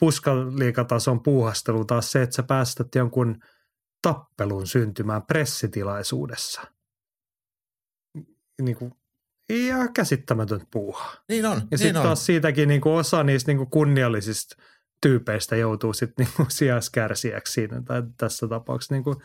[0.00, 3.36] puskaliikatason puuhastelu taas se, että sä päästät jonkun–
[4.02, 6.62] tappelun syntymään pressitilaisuudessa.
[8.62, 8.92] Niin kuin,
[9.48, 11.12] ihan käsittämätön puuha.
[11.28, 11.58] Niin on.
[11.58, 14.56] Ja niin sitten taas siitäkin niin kuin osa niistä niin kuin kunniallisista
[15.02, 18.94] tyypeistä joutuu sitten niin sijaiskärsijäksi siinä tai tässä tapauksessa.
[18.94, 19.16] Niin kuin,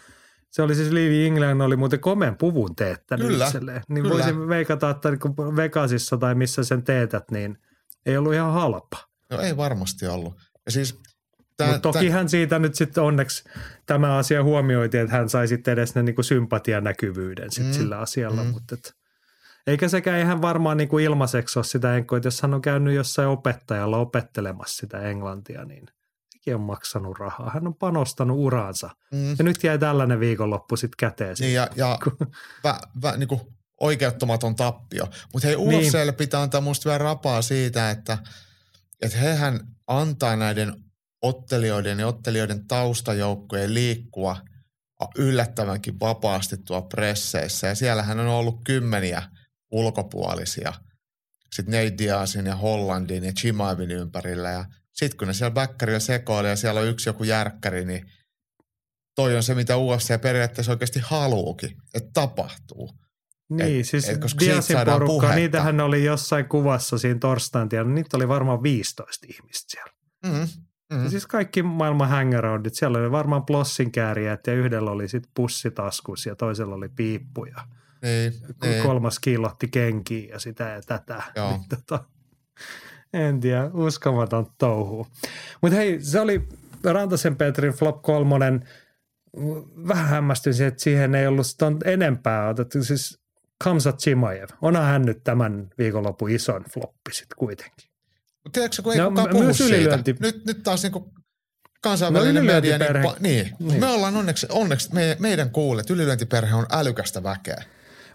[0.50, 3.82] se oli siis Liivi England oli muuten komeen puvun teettänyt kyllä, itselleen.
[3.90, 4.16] Niin kyllä.
[4.16, 7.58] voisin veikata, että niin Vegasissa tai missä sen teetät, niin
[8.06, 8.98] ei ollut ihan halpa.
[9.30, 10.34] No ei varmasti ollut.
[10.66, 11.00] Ja siis
[11.66, 13.44] Mutta toki hän siitä nyt sitten onneksi
[13.86, 18.44] tämä asia huomioitiin, että hän sai sitten edes ne niin sympatianäkyvyyden sit mm, sillä asialla.
[18.44, 18.50] Mm.
[18.50, 18.94] Mutta et,
[19.68, 23.28] eikä sekään ihan varmaan niin kuin ilmaiseksi ole sitä enkoa, jos hän on käynyt jossain
[23.28, 25.86] opettajalla opettelemassa sitä englantia, niin
[26.30, 27.52] sekin on maksanut rahaa.
[27.54, 28.90] Hän on panostanut uraansa.
[29.12, 29.36] Mm.
[29.38, 31.36] Ja nyt jäi tällainen viikonloppu sitten käteen.
[31.40, 32.00] Niin ja, ja
[32.64, 33.42] vä, vä, niin kuin
[33.82, 35.08] oikeuttamaton tappio.
[35.34, 36.14] Mutta hei UFClle niin.
[36.14, 38.18] pitää antaa musta vielä rapaa siitä, että,
[39.02, 40.87] että hehän antaa näiden
[41.22, 44.38] ottelijoiden ja ottelijoiden taustajoukkojen liikkua
[45.18, 47.68] yllättävänkin vapaasti tuo presseissä.
[47.68, 49.24] Ja siellähän on ollut kymmeniä
[49.72, 50.74] ulkopuolisia.
[51.56, 54.50] Sitten Nate Diazin ja Hollandin ja Chimaivin ympärillä.
[54.50, 58.12] Ja sitten kun ne siellä backerilla sekoilee ja siellä on yksi joku järkkäri, niin
[59.16, 63.00] toi on se, mitä UFC periaatteessa oikeasti haluukin, että tapahtuu.
[63.50, 68.28] Niin, et, siis et, Diasin porukka, niitähän oli jossain kuvassa siinä torstain tiedä, niitä oli
[68.28, 69.94] varmaan 15 ihmistä siellä.
[70.26, 70.67] Mm-hmm.
[70.94, 71.10] Mm-hmm.
[71.10, 76.36] Siis kaikki maailman hangaroundit, siellä oli varmaan plossin kääriä, ja yhdellä oli sitten pussitaskus ja
[76.36, 77.68] toisella oli piippuja.
[78.02, 78.84] Niin, niin.
[78.84, 81.24] Kolmas kiillotti kenkiä ja sitä ja tätä.
[81.36, 81.52] Joo.
[81.52, 82.04] Niin, tota,
[83.14, 85.08] en tiedä, uskomaton touhu.
[85.62, 86.48] Mutta hei, se oli
[86.84, 88.70] Rantasen Petrin Flop kolmonen.
[89.88, 91.48] Vähän hämmästyin että siihen ei ollut
[91.86, 92.84] enempää otettu.
[92.84, 93.20] Siis
[93.64, 97.87] Kamsat Chimaev, onhan hän nyt tämän viikonlopun ison floppi sitten kuitenkin.
[98.48, 100.00] Mutta tiedätkö, kun ei no, kukaan puhu siitä.
[100.20, 101.14] Nyt, nyt taas niinku
[101.82, 103.80] kansainvälinen no, media, niin, pa, niin, niin.
[103.80, 107.64] me ollaan onneksi, onneksi me, meidän kuulet, ylilyöntiperhe on älykästä väkeä.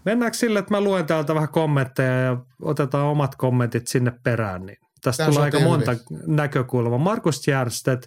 [0.04, 4.76] Mennäänkö sille, että mä luen täältä vähän kommentteja ja otetaan omat kommentit sinne perään, niin
[5.02, 6.36] tästä tulee aika monta hyvin.
[6.36, 6.98] näkökulmaa.
[6.98, 8.06] Markus Järstedt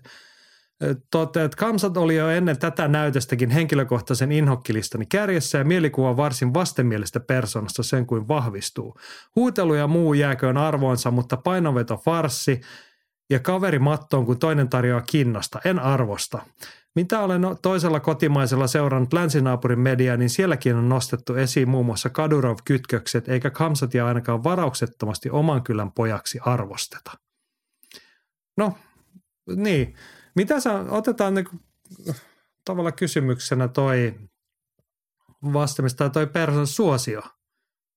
[1.12, 7.20] toteaa, että Kamsat oli jo ennen tätä näytöstäkin henkilökohtaisen inhokkilistani kärjessä ja mielikuva varsin vastenmielistä
[7.20, 8.98] persoonasta sen kuin vahvistuu.
[9.36, 12.62] Huutelu ja muu jääköön arvoonsa, mutta painoveto farsi
[13.30, 15.60] ja kaveri mattoon, kun toinen tarjoaa kinnasta.
[15.66, 16.40] En arvosta.
[16.96, 23.30] Mitä olen toisella kotimaisella seurannut länsinaapurin mediaa, niin sielläkin on nostettu esiin muun muassa Kadurov-kytkökset,
[23.30, 27.12] eikä Kamsatia ainakaan varauksettomasti oman kylän pojaksi arvosteta.
[28.58, 28.78] No,
[29.56, 29.96] niin.
[30.36, 31.48] Mitä sä, otetaan niin
[32.66, 34.20] tavalla kysymyksenä toi
[35.54, 37.22] vastaamista tai toi persoonan suosio.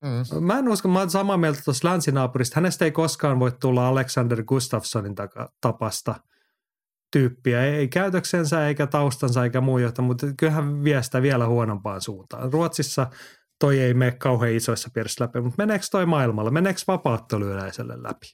[0.04, 0.44] Mm.
[0.44, 2.54] Mä en usko, mä olen samaa mieltä tuossa länsinaapurista.
[2.56, 5.14] Hänestä ei koskaan voi tulla Alexander Gustafssonin
[5.60, 6.14] tapasta
[7.12, 7.64] tyyppiä.
[7.64, 12.52] Ei käytöksensä eikä taustansa eikä muu johta, mutta kyllähän vie sitä vielä huonompaan suuntaan.
[12.52, 13.10] Ruotsissa
[13.60, 16.50] toi ei mene kauhean isoissa piirissä läpi, mutta meneekö toi maailmalla?
[16.50, 18.26] Meneekö vapaattolyyläiselle läpi?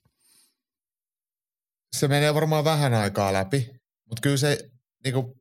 [1.97, 3.84] Se menee varmaan vähän aikaa läpi.
[4.09, 4.71] Mutta kyllä se
[5.05, 5.35] niin kuin,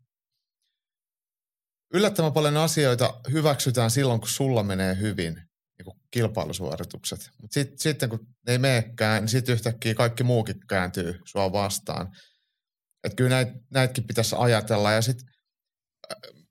[1.94, 5.34] yllättävän paljon asioita hyväksytään silloin, kun sulla menee hyvin,
[5.78, 7.30] niin kuin kilpailusuoritukset.
[7.42, 12.16] Mutta sit, sitten kun ne ei meekään, niin sitten yhtäkkiä kaikki muukin kääntyy sua vastaan.
[13.04, 14.92] Että kyllä näit, näitäkin pitäisi ajatella.
[14.92, 15.28] Ja sitten
[16.12, 16.46] äh,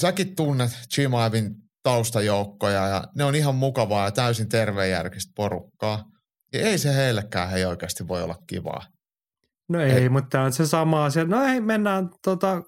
[0.00, 6.04] säkin tunnet Chimaevin taustajoukkoja ja ne on ihan mukavaa ja täysin tervejärkistä porukkaa.
[6.52, 8.86] Ja ei se heillekään he oikeasti voi olla kivaa.
[9.70, 11.24] No ei, Et, mutta on se sama asia.
[11.24, 12.62] No ei, mennään tota,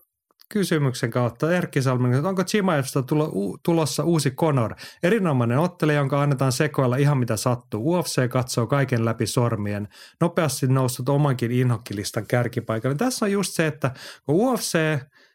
[0.53, 1.53] kysymyksen kautta.
[1.53, 4.75] Erkki Salmen, että onko Chimaevsta tulo, tulossa uusi Conor?
[5.03, 7.93] Erinomainen ottelija, jonka annetaan sekoilla ihan mitä sattuu.
[7.93, 9.89] UFC katsoo kaiken läpi sormien.
[10.21, 12.97] Nopeasti noussut omankin inhokkilistan kärkipaikalle.
[12.97, 13.91] Tässä on just se, että
[14.27, 14.79] kun UFC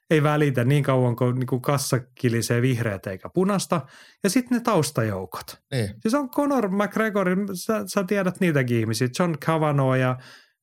[0.10, 3.82] ei välitä niin kauan kuin, niin kuin kassa kilisee vihreät eikä punasta.
[4.24, 5.58] Ja sitten ne taustajoukot.
[5.72, 5.90] Niin.
[6.02, 10.18] Siis on Conor McGregor, sä, sä tiedät niitäkin ihmisiä, John Cavanaugh ja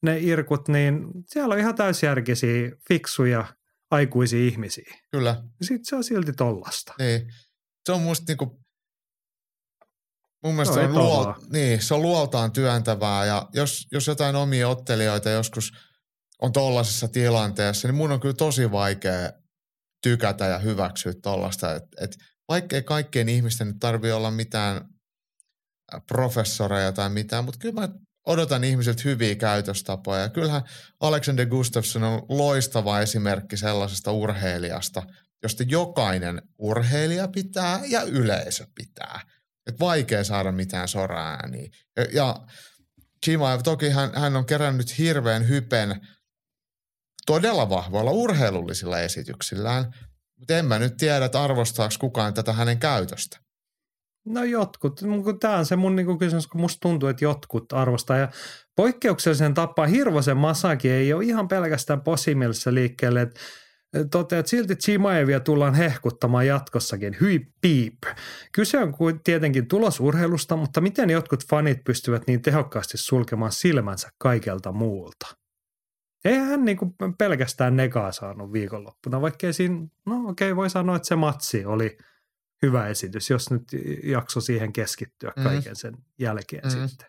[0.04, 3.54] ne irkut, niin siellä on ihan täysjärkisiä, fiksuja,
[3.90, 4.94] aikuisia ihmisiä.
[5.10, 5.42] Kyllä.
[5.62, 6.94] Sitten se on silti tollasta.
[6.98, 7.32] Niin.
[7.86, 8.60] Se on musta niinku,
[10.44, 14.36] mun mielestä no, se, on luol, niin, se on luoltaan työntävää ja jos, jos jotain
[14.36, 15.72] omia ottelijoita joskus
[16.42, 19.32] on tollasessa tilanteessa, niin mun on kyllä tosi vaikea
[20.02, 22.16] tykätä ja hyväksyä tollasta, että et,
[22.48, 24.88] vaikkei kaikkien ihmisten nyt tarvii olla mitään
[26.06, 27.88] professoreja tai mitään, mutta kyllä mä
[28.26, 30.20] odotan ihmisiltä hyviä käytöstapoja.
[30.20, 30.62] Ja kyllähän
[31.00, 35.02] Alexander Gustafsson on loistava esimerkki sellaisesta urheilijasta,
[35.42, 39.20] josta jokainen urheilija pitää ja yleisö pitää.
[39.66, 41.68] Et vaikea saada mitään soraääniä.
[41.96, 42.46] Ja, ja
[43.24, 46.00] Chimaev, toki hän, hän on kerännyt hirveän hypen
[47.26, 49.94] todella vahvoilla urheilullisilla esityksillään,
[50.38, 53.43] mutta en mä nyt tiedä, että arvostaako kukaan tätä hänen käytöstä.
[54.24, 55.00] No jotkut,
[55.40, 58.16] tämä on se mun niinku kysymys, kun musta tuntuu, että jotkut arvostaa.
[58.16, 58.28] Ja
[58.76, 63.40] poikkeuksellisen tapaa Hirvosen Masaki ei ole ihan pelkästään posimielessä liikkeelle, että
[64.10, 67.16] toteaa, että silti Chimaevia tullaan hehkuttamaan jatkossakin.
[67.20, 68.02] Hyi piip.
[68.52, 75.26] Kyse on tietenkin tulosurheilusta, mutta miten jotkut fanit pystyvät niin tehokkaasti sulkemaan silmänsä kaikelta muulta?
[76.24, 76.78] Eihän hän niin
[77.18, 81.96] pelkästään negaa saanut viikonloppuna, vaikkei siinä, no okei, okay, voi sanoa, että se matsi oli–
[82.62, 83.62] hyvä esitys, jos nyt
[84.04, 85.42] jakso siihen keskittyä mm.
[85.42, 86.88] kaiken sen jälkeen mm.
[86.88, 87.08] sitten.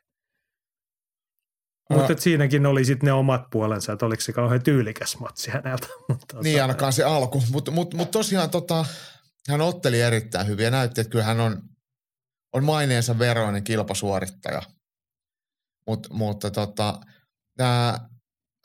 [1.90, 5.88] Mutta siinäkin oli sitten ne omat puolensa, että oliko se kauhean tyylikäs matsi häneltä.
[6.10, 7.44] Mutta niin, ainakaan se alku.
[7.52, 8.86] Mutta mut, mut tosiaan tota,
[9.50, 11.62] hän otteli erittäin hyvin ja näytti, että kyllä hän on,
[12.54, 14.62] on maineensa veroinen kilpasuorittaja.
[15.88, 17.00] Mut, mutta tota,
[17.58, 18.00] nämä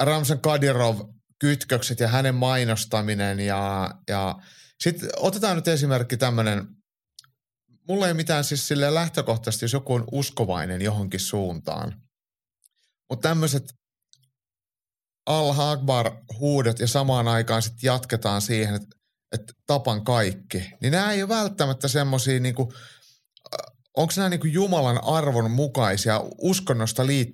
[0.03, 1.01] Ramsan Kadirov
[1.41, 4.35] kytkökset ja hänen mainostaminen ja, ja
[4.85, 6.67] Sitten otetaan nyt esimerkki tämmöinen,
[7.89, 12.03] mulla ei mitään siis sille lähtökohtaisesti, jos joku on uskovainen johonkin suuntaan.
[13.11, 13.65] Mutta tämmöiset
[15.27, 18.97] Al-Akbar huudet ja samaan aikaan sitten jatketaan siihen, että,
[19.33, 20.71] että tapan kaikki.
[20.83, 22.73] Niin nämä ei ole välttämättä semmoisia niinku,
[23.97, 27.29] onko nämä niinku Jumalan arvon mukaisia uskonnosta liit,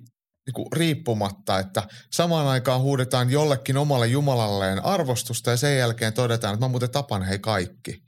[0.47, 6.65] niinku riippumatta, että samaan aikaan huudetaan jollekin omalle Jumalalleen arvostusta ja sen jälkeen todetaan, että
[6.65, 8.03] mä muuten tapan hei kaikki.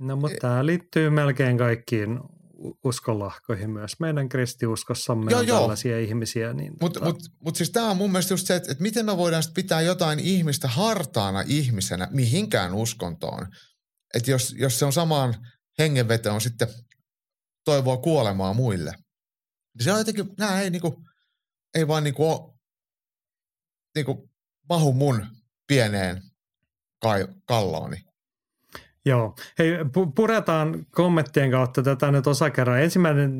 [0.00, 2.20] No mutta tämä liittyy melkein kaikkiin
[2.84, 4.00] uskonlahkoihin myös.
[4.00, 5.60] Meidän kristiuskossamme joo, on joo.
[5.60, 6.52] tällaisia ihmisiä.
[6.52, 7.12] Niin Mutta tota...
[7.12, 9.80] mut, mut siis tämä on mun mielestä just se, että, että miten me voidaan pitää
[9.80, 13.46] jotain ihmistä hartaana ihmisenä mihinkään uskontoon.
[14.14, 15.34] Että jos, jos se on samaan
[15.78, 16.68] hengenvetoon sitten
[17.64, 18.92] toivoa kuolemaa muille.
[19.74, 21.02] Niin se on jotenkin, nämä ei, niinku,
[21.74, 22.54] ei vaan niinku, ole,
[23.94, 24.30] niinku,
[24.68, 25.26] mahu mun
[25.66, 26.22] pieneen
[27.02, 27.96] kai, kallooni.
[29.04, 29.34] Joo.
[29.58, 29.70] Hei,
[30.14, 32.82] puretaan kommenttien kautta tätä nyt osakerran.
[32.82, 33.38] Ensimmäinen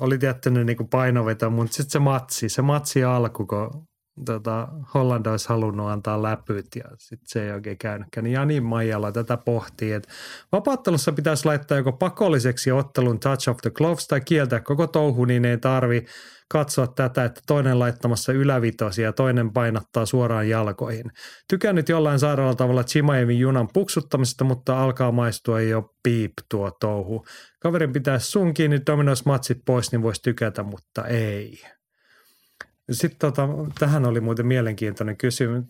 [0.00, 3.88] oli tietty niin painoveto, mutta sitten se matsi, se matsi alku, kun
[4.24, 8.24] tota, Holland olisi halunnut antaa läpyt ja sitten se ei oikein käynytkään.
[8.24, 10.08] Niin Jani Maijala tätä pohtii, että
[10.52, 15.44] vapaattelussa pitäisi laittaa joko pakolliseksi ottelun touch of the gloves tai kieltää koko touhu, niin
[15.44, 16.06] ei tarvi
[16.48, 21.12] katsoa tätä, että toinen laittamassa ylävitosia ja toinen painattaa suoraan jalkoihin.
[21.48, 27.26] Tykään nyt jollain sairaalla tavalla Chimaevin junan puksuttamisesta, mutta alkaa maistua jo piip tuo touhu.
[27.60, 31.62] Kaverin pitäisi sun kiinni Domino's matsit pois, niin voisi tykätä, mutta ei.
[32.92, 35.64] Sitten tota, tähän oli muuten mielenkiintoinen kysymys.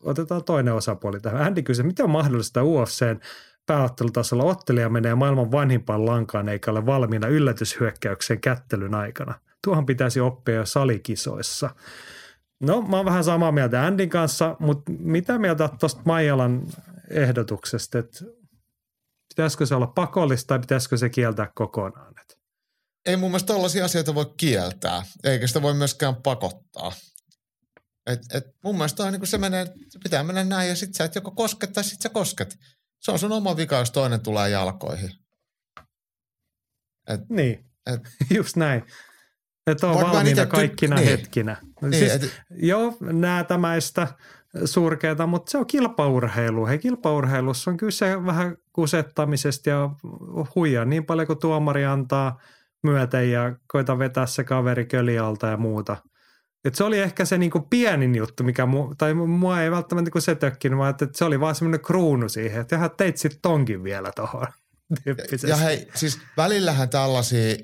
[0.00, 1.42] Otetaan toinen osapuoli tähän.
[1.42, 3.20] Andy kysyi, miten on mahdollista UFCn
[3.66, 9.34] pääottelutasolla ottelija menee maailman vanhimpaan lankaan eikä ole valmiina yllätyshyökkäyksen kättelyn aikana.
[9.64, 11.70] Tuohan pitäisi oppia jo salikisoissa.
[12.60, 16.62] No, mä oon vähän samaa mieltä Andin kanssa, mutta mitä mieltä tuosta Maijalan
[17.10, 18.24] ehdotuksesta, että
[19.28, 22.14] pitäisikö se olla pakollista tai pitäisikö se kieltää kokonaan?
[23.08, 26.92] Ei mun mielestä tällaisia asioita voi kieltää, eikä sitä voi myöskään pakottaa.
[28.06, 31.04] Et, et mun mielestä on, niin se, menee, se pitää mennä näin ja sit sä
[31.04, 32.58] et joko kosket tai sit sä kosket.
[33.00, 35.10] Se on sun oma vika, jos toinen tulee jalkoihin.
[37.08, 38.00] Et, niin, et,
[38.36, 38.84] just näin.
[39.66, 41.08] Että on valmiina kaikkina ty- niin.
[41.08, 41.56] hetkinä.
[41.82, 44.08] Niin, siis, et, joo, näätämäistä
[44.64, 46.66] surkeata, mutta se on kilpaurheilu.
[46.66, 49.90] Hei, kilpaurheilussa on kyse vähän kusettamisesta ja
[50.54, 52.40] huijaa niin paljon kuin tuomari antaa
[52.82, 55.96] myöten ja koita vetää se kaveri kölialta ja muuta.
[56.64, 60.20] Et se oli ehkä se niinku pienin juttu, mikä mu, tai mua ei välttämättä niinku
[60.20, 63.84] se tökkinyt, vaan että se oli vaan semmoinen kruunu siihen, että jaha, teit sitten tonkin
[63.84, 64.46] vielä tuohon.
[65.48, 67.54] Ja hei, siis välillähän tällaisia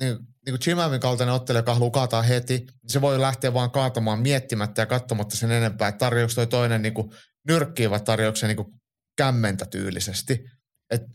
[0.00, 3.70] niin, niin kuin Jimamin kaltainen ottelija, joka haluaa kaataa heti, niin se voi lähteä vaan
[3.70, 7.10] kaatamaan miettimättä ja katsomatta sen enempää, että tarjoako toi toinen niin kuin
[7.48, 8.68] nyrkkiä vai tarjoako se niin kuin
[9.16, 10.44] kämmentä tyylisesti.
[10.92, 11.08] Että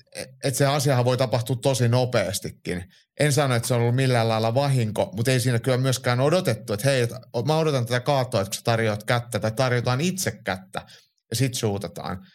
[0.43, 2.83] et se asiahan voi tapahtua tosi nopeastikin.
[3.19, 6.73] En sano, että se on ollut millään lailla vahinko, mutta ei siinä kyllä myöskään odotettu,
[6.73, 7.07] että hei,
[7.45, 10.85] mä odotan tätä kaatoa, että sä tarjoat kättä tai tarjotaan itse kättä
[11.29, 12.27] ja sit suutataan.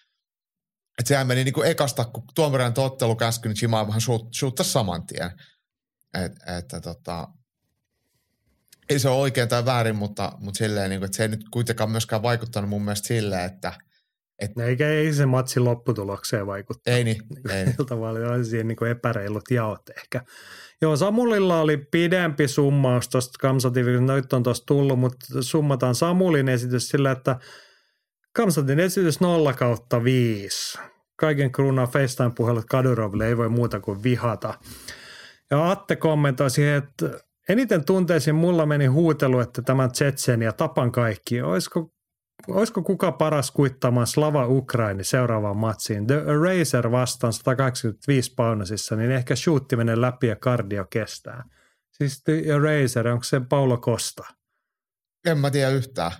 [0.99, 4.01] Että sehän meni niin kuin ekasta, kun tuomarin ottelu käsky, niin Jimaa vähän
[4.31, 5.31] suuttaa saman tien.
[6.15, 7.29] Et, että tota,
[8.89, 11.49] ei se ole oikein tai väärin, mutta, mutta silleen, niin kuin, että se ei nyt
[11.51, 13.73] kuitenkaan myöskään vaikuttanut mun mielestä silleen, että
[14.43, 16.81] et, Eikä ei se matsin lopputulokseen vaikuta.
[16.87, 17.23] Ei niin.
[17.51, 17.77] Ei niin.
[17.87, 20.21] Tavallaan siihen niin epäreilut jaot ehkä.
[20.83, 26.89] Joo, Samulilla oli pidempi summaus tuosta Kamsatin, nyt on tuosta tullut, mutta summataan Samulin esitys
[26.89, 27.37] sillä, että
[28.37, 30.79] Kamsatin esitys 0 kautta 5.
[31.17, 34.55] Kaiken kruunaa FaceTime-puhelut Kaduroville ei voi muuta kuin vihata.
[35.51, 37.11] Ja Atte kommentoi siihen, että
[37.49, 41.43] eniten tunteisiin mulla meni huutelu, että tämän Tsetsen ja tapan kaikki.
[41.43, 41.93] Olisiko,
[42.49, 46.07] olisiko kuka paras kuittamaan Slava Ukraini seuraavaan matsiin?
[46.07, 51.45] The Eraser vastaan 185 paunasissa, niin ehkä shootti menee läpi ja kardio kestää.
[51.93, 54.25] Siis The Eraser, onko se Paulo Costa?
[55.27, 56.13] En mä tiedä yhtään.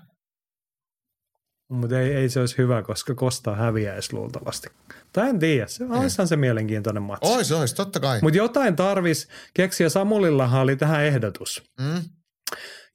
[1.73, 4.69] Mutta ei, ei se olisi hyvä, koska Kosta häviäisi luultavasti.
[5.13, 7.33] Tai en tiedä, se olisihan se mielenkiintoinen matsi.
[7.33, 8.19] Ois, ois, totta kai.
[8.23, 9.89] Mutta jotain tarvis keksiä.
[9.89, 11.63] Samulillahan oli tähän ehdotus.
[11.81, 12.03] Mm.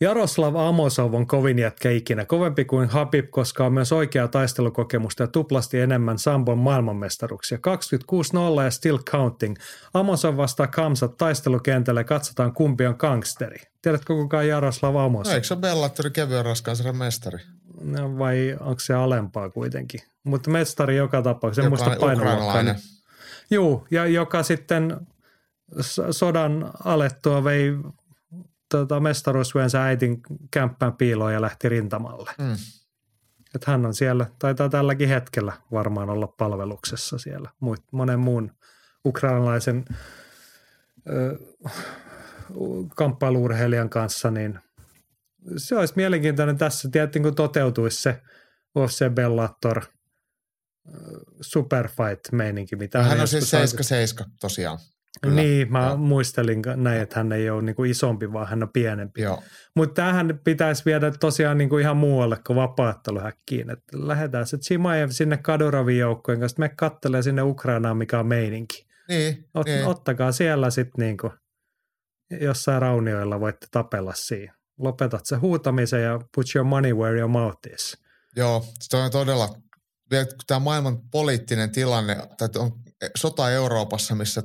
[0.01, 5.27] Jaroslav Amosov on kovin jätkä ikinä, kovempi kuin Habib, koska on myös oikea taistelukokemusta ja
[5.27, 7.57] tuplasti enemmän Sambon maailmanmestaruuksia.
[8.59, 9.55] 26-0 ja still counting.
[9.93, 13.57] Amosov vastaa Kamsat taistelukentälle katsotaan kumpi on gangsteri.
[13.81, 15.31] Tiedätkö kuka on Jaroslav Amosov?
[15.31, 17.39] No, eikö se ole Bellatori kevyen raskaan mestari?
[17.81, 20.01] No, vai onko se alempaa kuitenkin?
[20.23, 22.75] Mutta mestari joka tapauksessa, joka muista painoluokkaa.
[23.51, 25.07] Juu, ja joka sitten
[26.11, 27.73] sodan alettua vei
[28.69, 32.31] tota, mestaruusvyönsä äitin kämppään piiloon ja lähti rintamalle.
[32.37, 32.55] Mm.
[33.55, 37.49] Että hän on siellä, taitaa tälläkin hetkellä varmaan olla palveluksessa siellä
[37.91, 38.51] monen muun
[39.05, 39.85] ukrainalaisen
[41.09, 41.39] ö,
[42.95, 44.59] kamppailuurheilijan kanssa, niin
[45.57, 48.21] se olisi mielenkiintoinen tässä, tietenkin kun toteutuisi se
[48.75, 49.81] UFC Bellator
[51.41, 52.75] Superfight-meininki.
[52.75, 54.79] Mitä hän on siis 77 tosiaan.
[55.21, 55.35] Kyllä.
[55.35, 55.95] Niin, mä ja.
[55.95, 59.21] muistelin näin, että hän ei ole niin kuin isompi, vaan hän on pienempi.
[59.75, 63.69] Mutta tämähän pitäisi viedä tosiaan niin kuin ihan muualle kuin vapaatteluhäkkiin.
[63.69, 68.87] Että lähdetään se Chimaev sinne Kadurovin joukkojen kanssa, me kattelee sinne Ukrainaan, mikä on meininki.
[69.09, 69.85] Niin, Ot, niin.
[69.85, 71.33] Ottakaa siellä sitten niin kuin
[72.41, 74.53] jossain raunioilla voitte tapella siinä.
[74.77, 77.97] Lopetat se huutamisen ja put your money where your mouth is.
[78.35, 79.49] Joo, se on todella,
[80.47, 82.71] tämä maailman poliittinen tilanne, tai on
[83.17, 84.43] sota Euroopassa, missä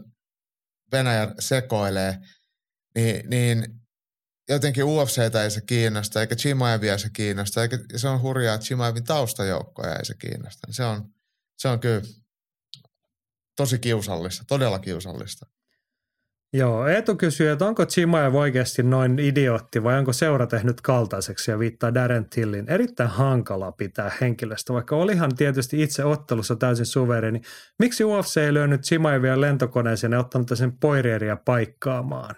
[0.92, 2.18] Venäjä sekoilee,
[2.94, 3.80] niin, niin
[4.48, 9.04] jotenkin UFCtä ei se kiinnosta, eikä Chimaevia se kiinnosta, eikä se on hurjaa, että Chimaevin
[9.04, 10.66] taustajoukkoja ei se kiinnosta.
[10.70, 11.08] Se on,
[11.58, 12.02] se on kyllä
[13.56, 15.46] tosi kiusallista, todella kiusallista.
[16.54, 21.58] Joo, Eetu kysyy, että onko Chimaev oikeasti noin idiootti vai onko seura tehnyt kaltaiseksi ja
[21.58, 22.68] viittaa Darren Tillin.
[22.68, 27.40] Erittäin hankala pitää henkilöstä, vaikka olihan tietysti itse ottelussa täysin suvereni.
[27.78, 32.34] Miksi UFC ei lyönyt Chimaevia lentokoneeseen ja ottanut sen poirieria paikkaamaan?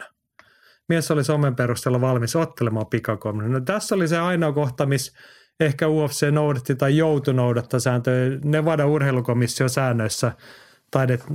[0.89, 3.53] Mies oli somen perusteella valmis ottelemaan pikakommin.
[3.53, 5.13] No, tässä oli se ainoa kohta, missä
[5.61, 10.33] ehkä UFC noudatti tai joutui noudattaa sääntöjä Nevada urheilukomission säännöissä–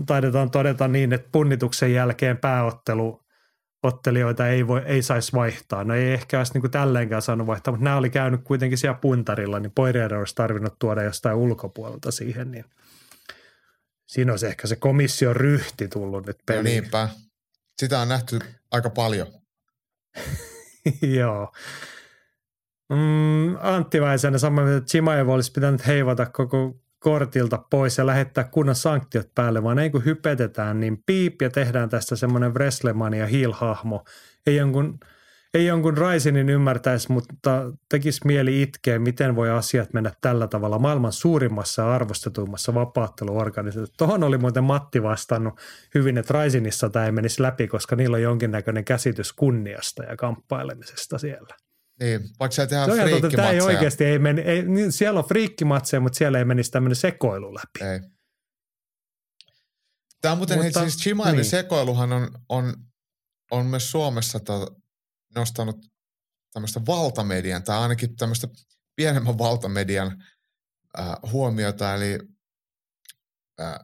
[0.06, 3.24] taidetaan todeta niin, että punnituksen jälkeen pääottelu
[3.84, 5.84] ottelijoita ei, voi, ei saisi vaihtaa.
[5.84, 9.00] No ei ehkä olisi niin kuin tälleenkään saanut vaihtaa, mutta nämä oli käynyt kuitenkin siellä
[9.02, 12.66] puntarilla, niin Poirier olisi tarvinnut tuoda jostain ulkopuolelta siihen, niin
[14.08, 16.64] siinä olisi ehkä se komission ryhti tullut nyt peliin.
[16.64, 17.10] No niinpä.
[17.80, 18.39] Sitä on nähty
[18.72, 19.28] aika paljon.
[21.18, 21.54] Joo.
[22.89, 28.76] Mm, Antti Väisänen samoin, että Chimaev olisi pitänyt heivata koko kortilta pois ja lähettää kunnon
[28.76, 34.04] sanktiot päälle, vaan ei kun hypetetään, niin piip ja tehdään tästä semmoinen Wrestlemania heel-hahmo.
[34.47, 35.00] Ei jonkun,
[35.54, 41.14] ei jonkun Raisinin ymmärtäisi, mutta tekisi mieli itkeä, miten voi asiat mennä tällä tavalla maailman
[41.14, 43.95] suurimmassa ja arvostetuimmassa vapaatteluorganisaatiossa.
[43.97, 45.60] Tuohon oli muuten Matti vastannut
[45.95, 51.18] hyvin, että Raisinissa tämä ei menisi läpi, koska niillä on jonkinnäköinen käsitys kunniasta ja kamppailemisesta
[51.18, 51.68] siellä.
[52.00, 55.26] Niin, vaikka siellä tehdään se on tämä ei oikeasti, ei meni, ei, niin siellä on
[55.26, 57.91] friikkimatseja, mutta siellä ei menisi tämmöinen sekoilu läpi.
[57.93, 58.00] Ei.
[60.22, 61.45] Tämä on muuten, mutta, hei, siis Chimaevin niin.
[61.45, 62.74] sekoiluhan on, on,
[63.52, 64.76] on myös Suomessa to,
[65.36, 65.86] nostanut
[66.54, 68.47] tämmöistä valtamedian, tai ainakin tämmöistä
[68.95, 70.24] pienemmän valtamedian
[71.00, 72.20] äh, huomiota, eli
[73.62, 73.80] äh,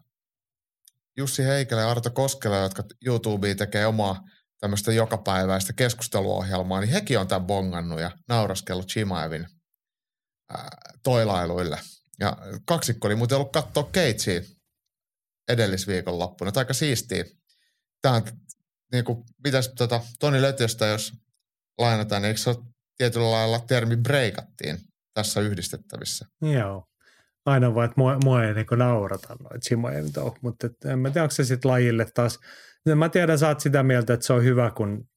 [1.18, 4.24] Jussi Heikelä ja Arto Koskela, jotka YouTubeen tekee omaa
[4.66, 9.48] tämmöistä jokapäiväistä keskusteluohjelmaa, niin hekin on tämän bongannut ja nauraskellut Chimaevin
[10.50, 10.70] ää,
[11.04, 11.80] toilailuille.
[12.20, 14.42] Ja kaksikko oli muuten ollut katsoa Keitsiä
[15.48, 16.52] edellisviikon loppuna.
[16.56, 17.24] Aika siistiä.
[18.02, 18.22] Tämä on
[18.92, 21.14] niin kuin, mitäs tota, Toni Lötöstä, jos
[21.78, 22.58] lainataan, niin eikö se ole
[22.98, 24.78] tietyllä lailla termi breikattiin
[25.14, 26.26] tässä yhdistettävissä?
[26.42, 26.86] Joo.
[27.46, 30.12] Aina vaan, että mua, mua ei niin naurata noin Chimaevin
[30.42, 32.40] mutta en mä tiedä, onko se sitten lajille taas–
[32.96, 35.08] mä tiedän, sä oot sitä mieltä, että se on hyvä, kun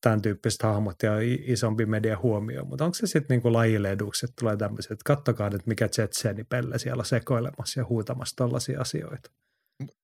[0.00, 1.12] tämän tyyppiset hahmot ja
[1.46, 5.50] isompi media huomioon, mutta onko se sitten niinku lajille eduksi, että tulee tämmöiset, että kattokaa
[5.50, 9.30] nyt mikä Jetseni pelle siellä sekoilemassa ja huutamassa tällaisia asioita.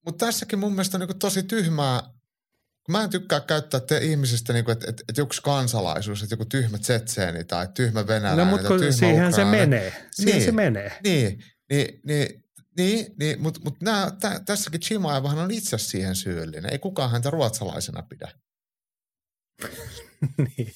[0.04, 2.02] Mutta tässäkin mun mielestä on niinku tosi tyhmää,
[2.88, 6.78] mä en tykkää käyttää te ihmisistä, niinku, että et, et joku kansalaisuus, että joku tyhmä
[6.78, 8.46] tsetseeni tai tyhmä venäläinen.
[8.46, 9.92] No mutta siihen se menee.
[10.10, 10.98] Siihen niin, se menee.
[11.04, 11.38] Niin,
[11.70, 12.44] niin, niin
[12.78, 16.72] niin, niin mutta mut nää, tä, tässäkin Chimaevahan on itse siihen syyllinen.
[16.72, 18.28] Ei kukaan häntä ruotsalaisena pidä.
[20.38, 20.72] niin.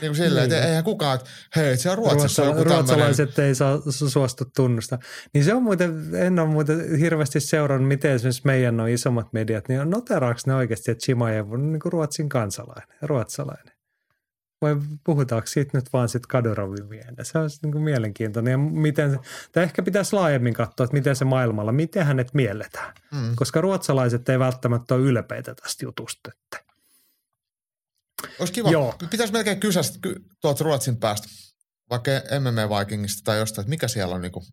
[0.00, 0.58] Niin kuin silleen, niin.
[0.58, 3.78] että eihän kukaan, että hei, se on Ruotsissa Ruotsa, joku Ruotsalaiset ei saa
[4.08, 4.98] suostu tunnustaa.
[5.34, 9.68] Niin se on muuten, en ole muuten hirveästi seurannut, miten esimerkiksi meidän on isommat mediat,
[9.68, 13.79] niin noteraako ne oikeasti, että Chimaev on niin kuin Ruotsin kansalainen, ruotsalainen?
[14.60, 17.24] Vai puhutaanko siitä nyt vaan sitten Kadorovin vielä?
[17.24, 18.50] Se on niin kuin mielenkiintoinen.
[18.50, 19.18] Ja miten,
[19.52, 22.94] tai ehkä pitäisi laajemmin katsoa, että miten se maailmalla, miten hänet mielletään.
[23.12, 23.36] Mm.
[23.36, 26.30] Koska ruotsalaiset ei välttämättä ole ylpeitä tästä jutusta.
[26.34, 26.64] Että.
[28.38, 28.70] Olisi kiva.
[28.70, 28.94] Joo.
[29.10, 29.82] Pitäisi melkein kysyä
[30.40, 31.28] tuolta Ruotsin päästä,
[31.90, 34.44] vaikka MMA Vikingista tai jostain, että mikä siellä on niin kuin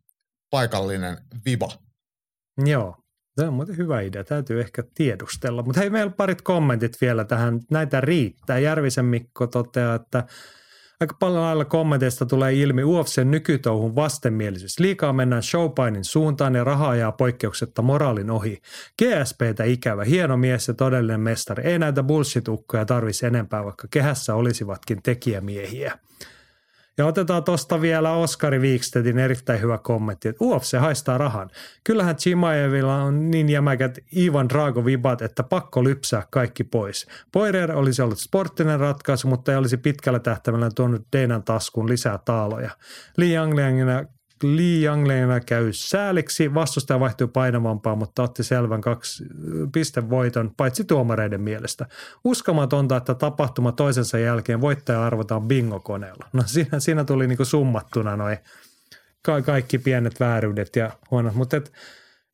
[0.49, 1.69] paikallinen viba.
[2.65, 2.95] Joo.
[3.37, 5.63] Tämä on muuten hyvä idea, täytyy ehkä tiedustella.
[5.63, 7.59] Mutta hei, meillä parit kommentit vielä tähän.
[7.71, 8.59] Näitä riittää.
[8.59, 10.23] Järvisen Mikko toteaa, että
[10.99, 14.79] aika paljon lailla kommenteista tulee ilmi UFC nykytouhun vastenmielisyys.
[14.79, 18.61] Liikaa mennään showpainin suuntaan ja rahaa jää poikkeuksetta moraalin ohi.
[19.03, 21.63] GSPtä ikävä, hieno mies ja todellinen mestari.
[21.63, 25.99] Ei näitä bullshit-ukkoja tarvisi enempää, vaikka kehässä olisivatkin tekijämiehiä.
[26.97, 31.49] Ja otetaan tuosta vielä Oskari Wikstedin erittäin hyvä kommentti, että UFC haistaa rahan.
[31.83, 37.07] Kyllähän Chimaevilla on niin jämäkät Ivan Drago vibat, että pakko lypsää kaikki pois.
[37.31, 42.71] Poirier olisi ollut sporttinen ratkaisu, mutta ei olisi pitkällä tähtäimellä tuonut Deinan taskuun lisää taaloja.
[43.17, 44.05] Li Yanglingina
[44.43, 49.23] Li Yanglina käy sääliksi, vastustaja vaihtui painavampaan, mutta otti selvän kaksi
[49.73, 51.85] pistevoiton, paitsi tuomareiden mielestä.
[52.23, 56.25] Uskomatonta, että tapahtuma toisensa jälkeen voittaja arvotaan bingokoneella.
[56.33, 58.37] No siinä, siinä tuli niinku summattuna noin
[59.21, 61.61] ka- kaikki pienet vääryydet ja huonot, mutta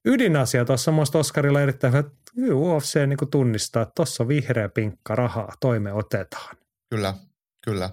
[0.05, 5.15] ydinasia tuossa on Oskarilla erittäin hyvä, että UFC niinku tunnistaa, että tuossa on vihreä pinkka
[5.15, 6.55] rahaa, toime otetaan.
[6.89, 7.13] Kyllä,
[7.65, 7.89] kyllä.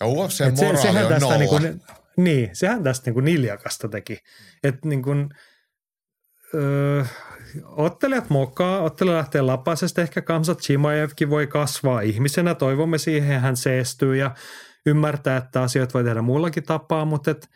[0.00, 1.38] Ja UFC moraali se, on nolla.
[1.38, 1.84] Niinku,
[2.16, 4.18] niin, sehän tästä niin kuin niljakasta teki.
[4.62, 5.28] Että niin kuin,
[6.54, 7.04] öö,
[7.64, 14.16] ottelijat mokaa, ottelija lähtee lapasesta, ehkä Kamsat Chimaevkin voi kasvaa ihmisenä, toivomme siihen, hän seestyy
[14.16, 14.34] ja
[14.86, 17.48] ymmärtää, että asioita voi tehdä muullakin tapaa, mutta et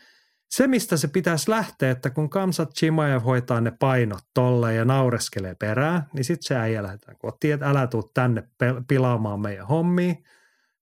[0.51, 5.55] se, mistä se pitäisi lähteä, että kun Kamsat Chimaev hoitaa ne painot tolle ja naureskelee
[5.55, 8.43] perään, niin sitten se äijä lähdetään kotiin, että älä tuu tänne
[8.89, 10.15] pilaamaan meidän hommia–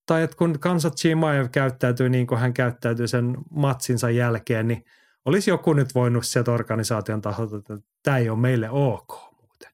[0.07, 4.85] tai että kun Kansat Chimaev käyttäytyy niin kuin hän käyttäytyy sen matsinsa jälkeen, niin
[5.25, 9.09] olisi joku nyt voinut sieltä organisaation taholta, että tämä ei ole meille ok
[9.41, 9.71] muuten.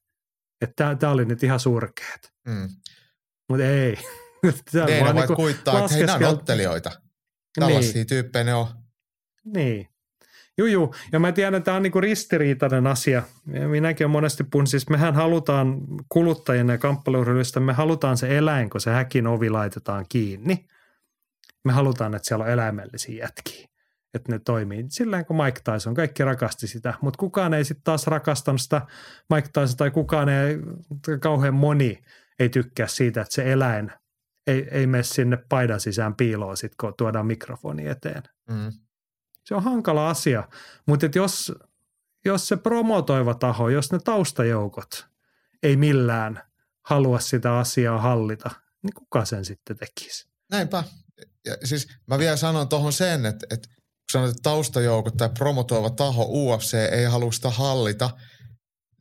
[0.61, 2.33] Että tämä oli nyt ihan surkeet.
[2.49, 2.68] Mm.
[3.49, 3.97] Mutta ei.
[4.72, 6.91] Tämä ne vaan niin kuittaa, että hei, nämä on ottelijoita.
[7.55, 8.07] Tällaisia niin.
[8.07, 8.66] tyyppejä ne on.
[9.45, 9.91] Niin.
[10.66, 10.94] Juu.
[11.12, 13.22] Ja mä tiedän, että tämä on niinku ristiriitainen asia.
[13.46, 18.80] Minäkin olen monesti puhunut, siis mehän halutaan kuluttajina ja kamppailurheiluista, me halutaan se eläin, kun
[18.80, 20.66] se häkin ovi laitetaan kiinni.
[21.64, 23.68] Me halutaan, että siellä on eläimellisiä jätkiä.
[24.14, 25.94] Että ne toimii sillä kuin Mike Tyson.
[25.94, 28.80] Kaikki rakasti sitä, mutta kukaan ei sitten taas rakastanut sitä
[29.34, 30.58] Mike Tyson tai kukaan ei,
[31.20, 32.02] kauhean moni
[32.38, 33.92] ei tykkää siitä, että se eläin
[34.46, 38.22] ei, ei mene sinne paidan sisään piiloon sit, kun tuodaan mikrofoni eteen.
[38.50, 38.72] Mm.
[39.45, 40.49] Se on hankala asia,
[40.86, 41.53] mutta jos,
[42.24, 45.07] jos se promotoiva taho, jos ne taustajoukot
[45.62, 46.43] ei millään
[46.84, 48.51] halua sitä asiaa hallita,
[48.82, 50.28] niin kuka sen sitten tekisi?
[50.51, 50.84] Näinpä.
[51.47, 55.90] Ja siis mä vielä sanon tuohon sen, että, että kun sanot, että taustajoukot tai promotoiva
[55.90, 58.11] taho UFC ei halua sitä hallita,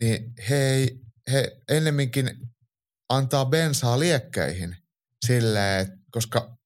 [0.01, 0.99] niin he, ei,
[1.31, 2.31] he ennemminkin
[3.09, 4.75] antaa bensaa liekkeihin
[5.25, 6.57] silleen, koska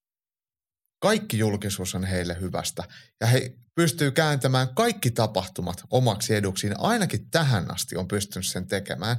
[0.99, 2.84] kaikki julkisuus on heille hyvästä.
[3.21, 6.80] Ja he pystyy kääntämään kaikki tapahtumat omaksi eduksiin.
[6.80, 9.17] Ainakin tähän asti on pystynyt sen tekemään.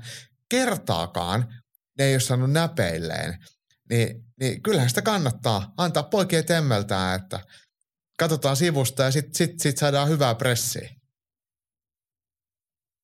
[0.49, 1.55] Kertaakaan
[1.99, 3.39] ne ei ole saanut näpeilleen.
[3.91, 7.41] Niin, niin kyllähän sitä kannattaa antaa poikien temmeltää, että
[8.19, 10.91] katsotaan sivusta ja sitten sit, sit saadaan hyvää pressiä.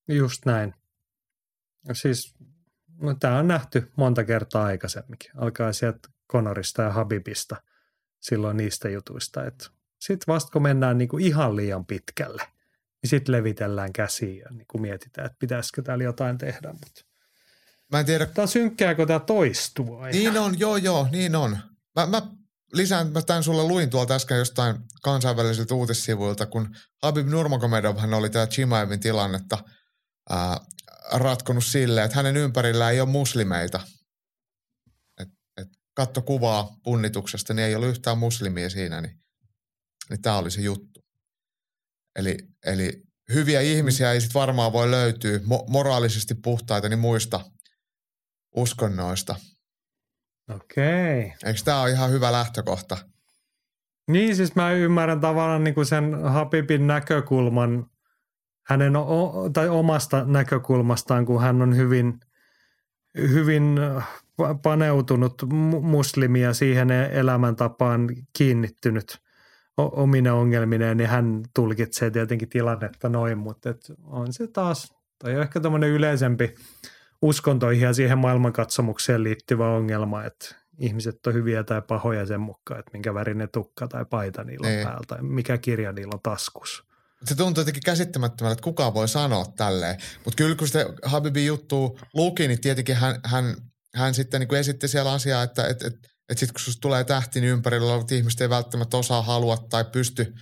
[0.09, 0.75] Just näin.
[1.93, 2.35] Siis
[3.01, 5.31] no, tämä on nähty monta kertaa aikaisemminkin.
[5.37, 7.57] Alkaa sieltä Konorista ja Habibista
[8.21, 9.65] silloin niistä jutuista, että
[10.07, 12.43] sitten vasta kun mennään niin kuin ihan liian pitkälle,
[13.03, 16.73] niin sitten levitellään käsiä ja niin kuin mietitään, että pitäisikö täällä jotain tehdä.
[16.73, 17.03] Mutta
[17.93, 18.27] Mä en tiedä.
[18.27, 20.19] Tämä synkkääkö tämä toistuu aina?
[20.19, 21.59] Niin on, joo joo, niin on.
[21.97, 22.23] Mä, mä
[22.73, 28.31] lisään, mä tämän sulle luin tuolta äsken jostain kansainvälisiltä uutissivuilta, kun Habib Nurmagomedov hän oli
[28.31, 29.59] tämä Chimaevin tilannetta
[30.31, 30.61] ää,
[31.13, 33.81] ratkonut silleen, että hänen ympärillä ei ole muslimeita.
[35.21, 39.22] Et, et katto kuvaa punnituksesta, niin ei ole yhtään muslimia siinä, niin
[40.13, 41.05] niin tämä oli se juttu.
[42.17, 42.37] Eli,
[42.67, 43.03] eli
[43.35, 47.41] hyviä ihmisiä ei sitten varmaan voi löytyä mo- moraalisesti puhtaita niin muista
[48.57, 49.35] uskonnoista.
[50.51, 51.21] Okei.
[51.21, 51.31] Okay.
[51.45, 52.99] Eikö tämä ole ihan hyvä lähtökohta?
[54.09, 57.87] Niin, siis mä ymmärrän tavallaan niin kuin sen Habibin näkökulman
[58.67, 62.21] hänen o- tai omasta näkökulmastaan, kun hän on hyvin,
[63.19, 63.77] hyvin
[64.63, 65.43] paneutunut
[65.83, 69.19] muslimia siihen elämäntapaan kiinnittynyt–
[69.77, 75.61] omine ongelmineen, niin hän tulkitsee tietenkin tilannetta noin, mutta et on se taas, tai ehkä
[75.61, 76.55] tämmöinen yleisempi
[77.23, 82.91] uskontoihin ja siihen maailmankatsomukseen liittyvä ongelma, että ihmiset on hyviä tai pahoja sen mukaan, että
[82.93, 84.87] minkä värinen tukka tai paita niillä on niin.
[84.87, 86.85] päällä tai mikä kirja niillä on taskus.
[87.25, 89.97] Se tuntuu jotenkin käsittämättömältä, että kukaan voi sanoa tälleen.
[90.25, 93.57] Mutta kyllä kun sitä Habibin juttu luki, niin tietenkin hän, hän,
[93.95, 97.05] hän sitten niin kuin esitti siellä asiaa, että, että, että että sitten kun susta tulee
[97.05, 100.35] tähti, niin ympärillä olevat ihmiset ei välttämättä osaa, halua tai pysty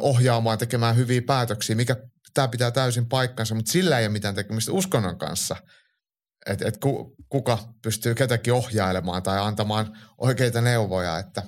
[0.00, 1.96] ohjaamaan, tekemään hyviä päätöksiä, mikä
[2.34, 5.56] tämä pitää täysin paikkansa, mutta sillä ei ole mitään tekemistä uskonnon kanssa.
[6.46, 11.18] Että et ku, kuka pystyy ketäkin ohjailemaan tai antamaan oikeita neuvoja.
[11.18, 11.42] Että,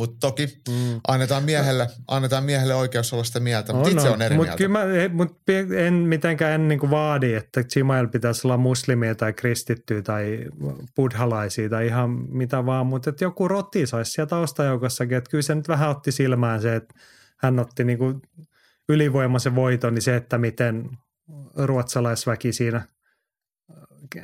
[0.00, 1.00] Mutta toki mm.
[1.08, 4.68] annetaan, miehelle, annetaan miehelle oikeus olla sitä mieltä, mutta itse on eri mut mieltä.
[4.68, 4.80] Mä,
[5.12, 5.38] mut
[5.76, 10.44] en mitenkään en niinku vaadi, että Gmail pitäisi olla muslimia tai kristittyä tai
[10.96, 15.54] buddhalaisia tai ihan mitä vaan, mutta että joku rotti saisi sieltä taustajoukossakin, että kyllä se
[15.54, 16.94] nyt vähän otti silmään se, että
[17.36, 18.20] hän otti niinku
[18.88, 20.90] ylivoimaisen voiton, niin se, että miten
[21.56, 22.82] ruotsalaisväki siinä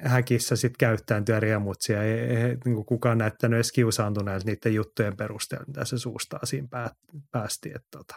[0.02, 2.02] häkissä sitten käyttäytyä riemutsia.
[2.02, 6.90] Ei, ei niin kukaan näyttänyt edes kiusaantuneelta niiden juttujen perusteella, mitä se suustaa siinä pää,
[7.30, 7.68] päästi.
[7.68, 8.14] Että tota,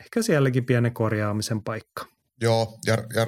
[0.00, 2.06] ehkä sielläkin pienen korjaamisen paikka.
[2.40, 3.26] Joo, ja, ja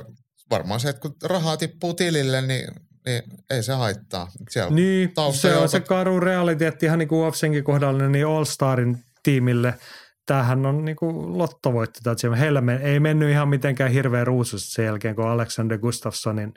[0.50, 2.68] varmaan se, että kun rahaa tippuu tilille, niin,
[3.06, 4.30] niin ei se haittaa.
[4.50, 9.04] Siellä niin, se on se karu realiteetti ihan niin kuin UFCenkin kohdalla, niin All Starin
[9.22, 9.74] tiimille–
[10.26, 12.00] tämähän on niin kuin lottovoitto.
[12.38, 16.54] Heillä ei mennyt ihan mitenkään hirveän ruususti sen jälkeen, kun Alexander Gustafssonin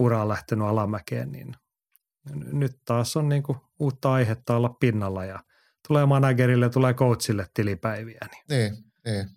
[0.00, 1.54] ura on lähtenyt alamäkeen, niin
[2.52, 5.38] nyt taas on niin kuin uutta aihetta olla pinnalla ja
[5.88, 8.20] tulee managerille, tulee coachille tilipäiviä.
[8.48, 8.84] Niin, niin.
[9.04, 9.30] niin.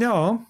[0.00, 0.40] Joo,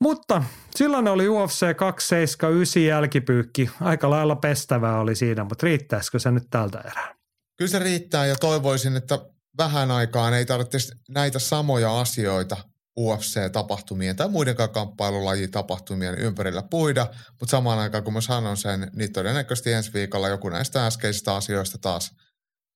[0.00, 0.42] mutta
[0.76, 3.70] silloin oli UFC 279 jälkipyykki.
[3.80, 7.14] Aika lailla pestävää oli siinä, mutta riittäisikö se nyt tältä erää?
[7.56, 9.18] Kyllä se riittää ja toivoisin, että
[9.58, 12.56] vähän aikaan ei tarvitse näitä samoja asioita
[13.00, 19.72] UFC-tapahtumien tai muidenkaan kamppailulajitapahtumien ympärillä puida, mutta samaan aikaan kun mä sanon sen, niin todennäköisesti
[19.72, 22.16] ensi viikolla joku näistä äskeisistä asioista taas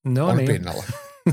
[0.05, 0.53] no on niin.
[0.53, 0.85] pinnalla.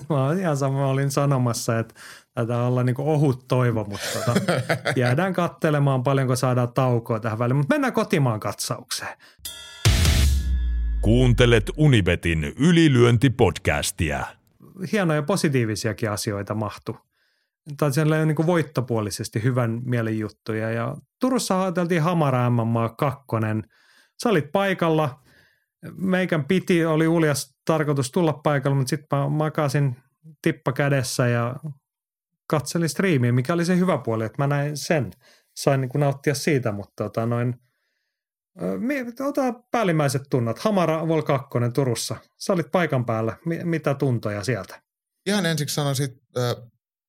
[0.10, 1.94] mä ihan sama olin sanomassa, että
[2.34, 4.42] tätä olla niin ohut toivo, mutta tota,
[4.96, 7.56] jäädään kattelemaan paljonko saadaan taukoa tähän väliin.
[7.58, 9.18] Mutta mennään kotimaan katsaukseen.
[11.02, 14.26] Kuuntelet Unibetin ylilyöntipodcastia.
[14.92, 17.05] Hienoja positiivisiakin asioita mahtu
[17.78, 20.72] tai siellä niin kuin voittopuolisesti hyvän mielen juttuja.
[20.72, 23.26] Ja Turussa ajateltiin Hamara MMA 2.
[24.24, 25.20] Sä olit paikalla.
[25.98, 29.96] Meikän piti, oli uljas tarkoitus tulla paikalle, mutta sitten mä makasin
[30.42, 31.56] tippa kädessä ja
[32.48, 35.12] katselin striimiä, mikä oli se hyvä puoli, että mä näin sen.
[35.56, 37.56] Sain niin nauttia siitä, mutta tota noin,
[39.28, 40.60] ota päällimmäiset tunnot.
[40.60, 42.16] Hamara Vol 2 Turussa.
[42.38, 43.38] Sä olit paikan päällä.
[43.64, 44.82] Mitä tuntoja sieltä?
[45.26, 46.10] Ihan ensiksi sanoisin,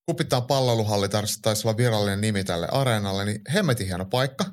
[0.06, 1.08] Kupitaan palloiluhalli
[1.42, 4.44] taisi olla virallinen nimi tälle areenalle, niin hemmetin hieno paikka.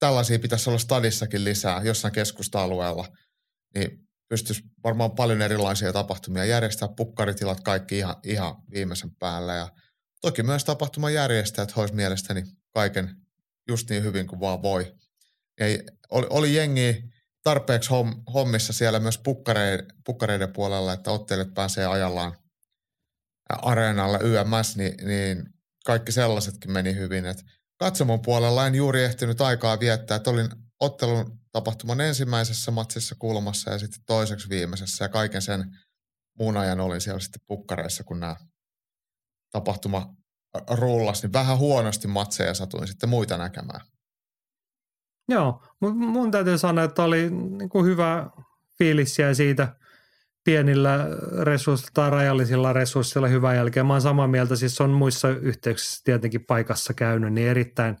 [0.00, 3.08] Tällaisia pitäisi olla stadissakin lisää jossain keskusta-alueella.
[3.74, 9.54] Niin pystyisi varmaan paljon erilaisia tapahtumia järjestää, pukkaritilat kaikki ihan, ihan viimeisen päällä.
[9.54, 9.68] Ja
[10.20, 12.42] toki myös tapahtuman järjestäjät hois mielestäni
[12.74, 13.16] kaiken
[13.68, 14.94] just niin hyvin kuin vaan voi.
[15.60, 17.02] Ei, oli, oli jengi
[17.42, 17.90] tarpeeksi
[18.34, 22.43] hommissa siellä myös pukkareiden, pukkareiden puolella, että ottelijat pääsee ajallaan
[23.48, 25.44] areenalle YMS, niin, niin
[25.84, 27.26] kaikki sellaisetkin meni hyvin.
[27.26, 27.44] Et
[27.78, 30.48] katsomon puolella en juuri ehtinyt aikaa viettää, että olin
[30.80, 35.78] ottelun tapahtuman ensimmäisessä matsissa kulmassa ja sitten toiseksi viimeisessä ja kaiken sen
[36.38, 38.36] muun ajan olin siellä sitten pukkareissa, kun nämä
[39.50, 40.14] tapahtuma
[40.70, 43.80] rullas, niin vähän huonosti matseja satuin sitten muita näkemään.
[45.28, 48.30] Joo, mutta mun täytyy sanoa, että oli niin kuin hyvä
[48.78, 49.76] fiilis siitä
[50.44, 51.06] pienillä
[51.42, 53.86] resursseilla tai rajallisilla resursseilla hyvää jälkeen.
[53.86, 57.96] Mä oon samaa mieltä, siis on muissa yhteyksissä tietenkin paikassa käynyt, niin erittäin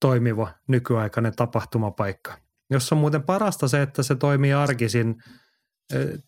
[0.00, 2.38] toimiva nykyaikainen tapahtumapaikka.
[2.70, 5.22] Jos on muuten parasta se, että se toimii arkisin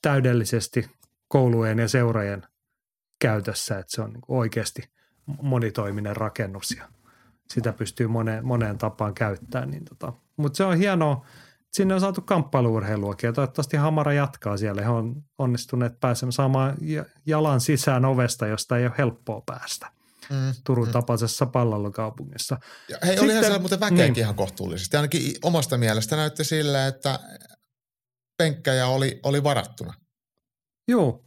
[0.02, 0.90] täydellisesti
[1.28, 2.42] koulujen ja seurojen
[3.20, 4.82] käytössä, että se on niin oikeasti
[5.42, 6.84] monitoiminen rakennus ja
[7.50, 9.70] sitä pystyy moneen, moneen tapaan käyttämään.
[9.70, 10.12] Niin tota.
[10.36, 11.26] Mutta se on hienoa,
[11.72, 14.82] sinne on saatu kamppailuurheiluakin ja toivottavasti Hamara jatkaa siellä.
[14.82, 16.76] He on onnistuneet pääsemään saamaan
[17.26, 19.86] jalan sisään ovesta, josta ei ole helppoa päästä.
[20.30, 20.92] Mm, Turun mm.
[20.92, 22.58] tapaisessa pallokaupungissa.
[22.88, 24.18] Ja hei, Sitten, olihan siellä muuten väkeäkin niin.
[24.22, 24.96] ihan kohtuullisesti.
[24.96, 27.18] Ainakin omasta mielestä näytti sille, että
[28.38, 29.94] penkkejä oli, oli varattuna.
[30.88, 31.24] Joo,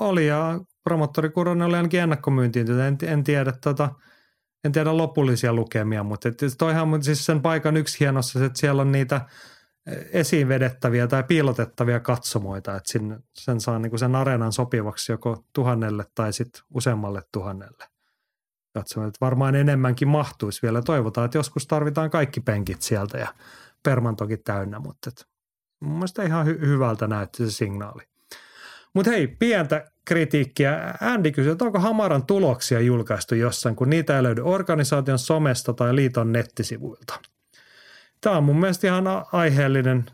[0.00, 2.80] oli ja promottori Kuronen oli ainakin ennakkomyyntiin.
[2.80, 3.90] En, en tiedä tota,
[4.64, 8.92] en tiedä lopullisia lukemia, mutta et toihan siis sen paikan yksi hienossa, että siellä on
[8.92, 9.20] niitä–
[10.12, 15.44] esiin vedettäviä tai piilotettavia katsomoita, että sinne, sen saa niin kuin sen areenan sopivaksi joko
[15.52, 17.84] tuhannelle tai sitten useammalle tuhannelle.
[18.74, 20.82] Katsomaan, että varmaan enemmänkin mahtuisi vielä.
[20.82, 23.34] Toivotaan, että joskus tarvitaan kaikki penkit sieltä ja
[23.82, 25.26] permantokin täynnä, mutta et,
[25.80, 28.02] mun mielestä ihan hy- hyvältä näytti se signaali.
[28.94, 30.94] Mutta hei, pientä kritiikkiä.
[31.00, 35.96] Andy kysyi, että onko Hamaran tuloksia julkaistu jossain, kun niitä ei löydy organisaation somesta tai
[35.96, 37.20] liiton nettisivuilta–
[38.24, 40.04] Tämä on mun mielestä ihan aiheellinen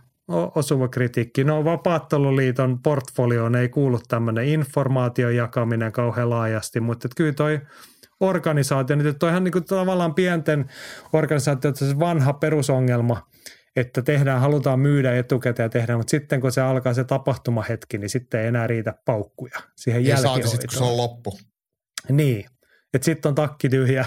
[0.55, 1.45] osuva kritiikki.
[1.45, 7.61] No Vapaatteluliiton portfolioon ei kuulu tämmöinen informaation jakaminen kauhean laajasti, mutta kyllä toi
[8.21, 10.71] organisaatio, nyt toihan niin kuin tavallaan pienten
[11.13, 13.27] organisaatioiden se vanha perusongelma,
[13.77, 18.11] että tehdään, halutaan myydä etukäteen ja tehdään, mutta sitten kun se alkaa se tapahtumahetki, niin
[18.11, 20.51] sitten ei enää riitä paukkuja siihen niin jälkihoitoon.
[20.51, 21.39] sitten, kun se on loppu.
[22.09, 22.45] Niin,
[22.95, 24.07] että sitten on takki tyhjä.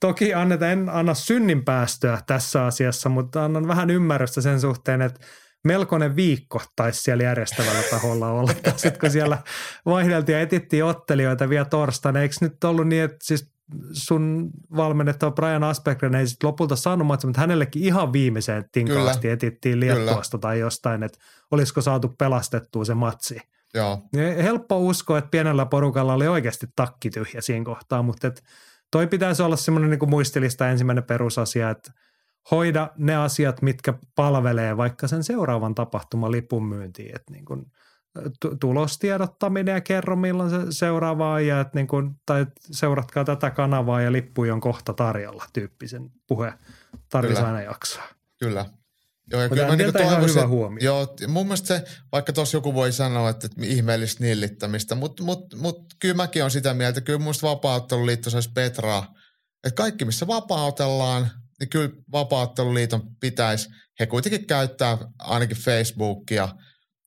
[0.00, 5.20] Toki anneta, en anna synninpäästöä tässä asiassa, mutta annan vähän ymmärrystä sen suhteen, että
[5.64, 8.52] melkoinen viikko taisi siellä järjestävällä taholla olla.
[8.76, 9.38] Sitten kun siellä
[9.86, 13.54] vaihdeltiin ja etittiin ottelijoita vielä torstaina, eikö nyt ollut niin, että siis
[13.92, 19.80] sun valmennettava Brian Aspergren ei sitten lopulta saanut matsia, mutta hänellekin ihan viimeiseen tinkaasti etittiin
[19.80, 21.18] Liettuasta tai jostain, että
[21.50, 23.40] olisiko saatu pelastettua se matsi.
[23.74, 24.02] Joo.
[24.12, 28.44] Niin helppo uskoa, että pienellä porukalla oli oikeasti takki tyhjä siinä kohtaa, mutta et
[28.90, 31.92] toi pitäisi olla semmoinen niin muistilista ensimmäinen perusasia, että
[32.50, 37.16] hoida ne asiat, mitkä palvelee vaikka sen seuraavan tapahtuman lipun myyntiin.
[37.16, 37.66] Että niin kuin
[38.60, 44.12] tulostiedottaminen ja kerro milloin se seuraava ja että niin kuin, tai seuratkaa tätä kanavaa ja
[44.12, 46.52] lippu on kohta tarjolla tyyppisen puhe
[47.10, 48.08] tarvitsisi aina jaksaa.
[48.38, 48.66] Kyllä.
[49.30, 50.84] Joo, ja kyllä mä niin toivoisin, hyvä huomio.
[50.84, 55.54] Joo, mun mielestä se, vaikka tuossa joku voi sanoa, että, että ihmeellistä nillittämistä, mutta mut,
[55.54, 59.14] mut, kyllä mäkin on sitä mieltä, kyllä mun mielestä vapaa-otteluliitto saisi Petraa,
[59.66, 63.68] että kaikki missä vapautellaan, niin kyllä vapaa-otteluliiton pitäisi,
[64.00, 66.48] he kuitenkin käyttää ainakin Facebookia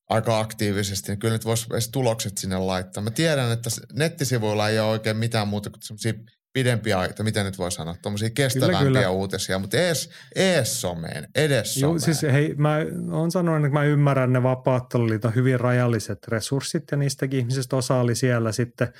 [0.08, 3.02] aika aktiivisesti, niin kyllä nyt voisi edes tulokset sinne laittaa.
[3.02, 6.12] Mä tiedän, että nettisivuilla ei ole oikein mitään muuta kuin semmoisia
[6.58, 9.10] pidempiä, että miten nyt voi sanoa, tuommoisia kestävämpiä kyllä, kyllä.
[9.10, 11.90] uutisia, mutta ees, ees someen, edes someen.
[11.90, 12.76] Joo, siis hei, mä
[13.10, 18.14] oon sanonut, että mä ymmärrän ne vapaatteluliiton hyvin rajalliset resurssit ja niistäkin ihmisistä osa oli
[18.14, 18.92] siellä sitten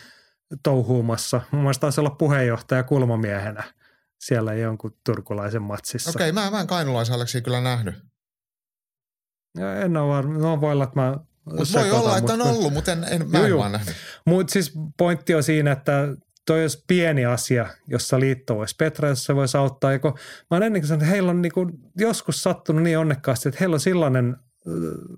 [0.62, 1.40] touhuumassa.
[1.50, 3.64] Mun mielestä taisi olla puheenjohtaja kulmamiehenä
[4.20, 6.10] siellä jonkun turkulaisen matsissa.
[6.10, 7.94] Okei, okay, mä, mä en kainulaisen kyllä nähnyt.
[9.58, 10.38] Ja en ole varma.
[10.38, 11.16] No voi olla, että mä
[11.56, 13.96] Mut voi olla, että on ollut, mutta en, en, mä en vaan nähnyt.
[14.24, 16.08] Mutta siis pointti on siinä, että
[16.48, 19.92] toi olisi pieni asia, jossa liitto voisi Petra, jossa se voisi auttaa.
[19.92, 20.12] Ja kun
[20.50, 23.80] mä olen ennenkin sanonut, että heillä on niinku joskus sattunut niin onnekkaasti, että heillä on
[23.80, 24.36] sellainen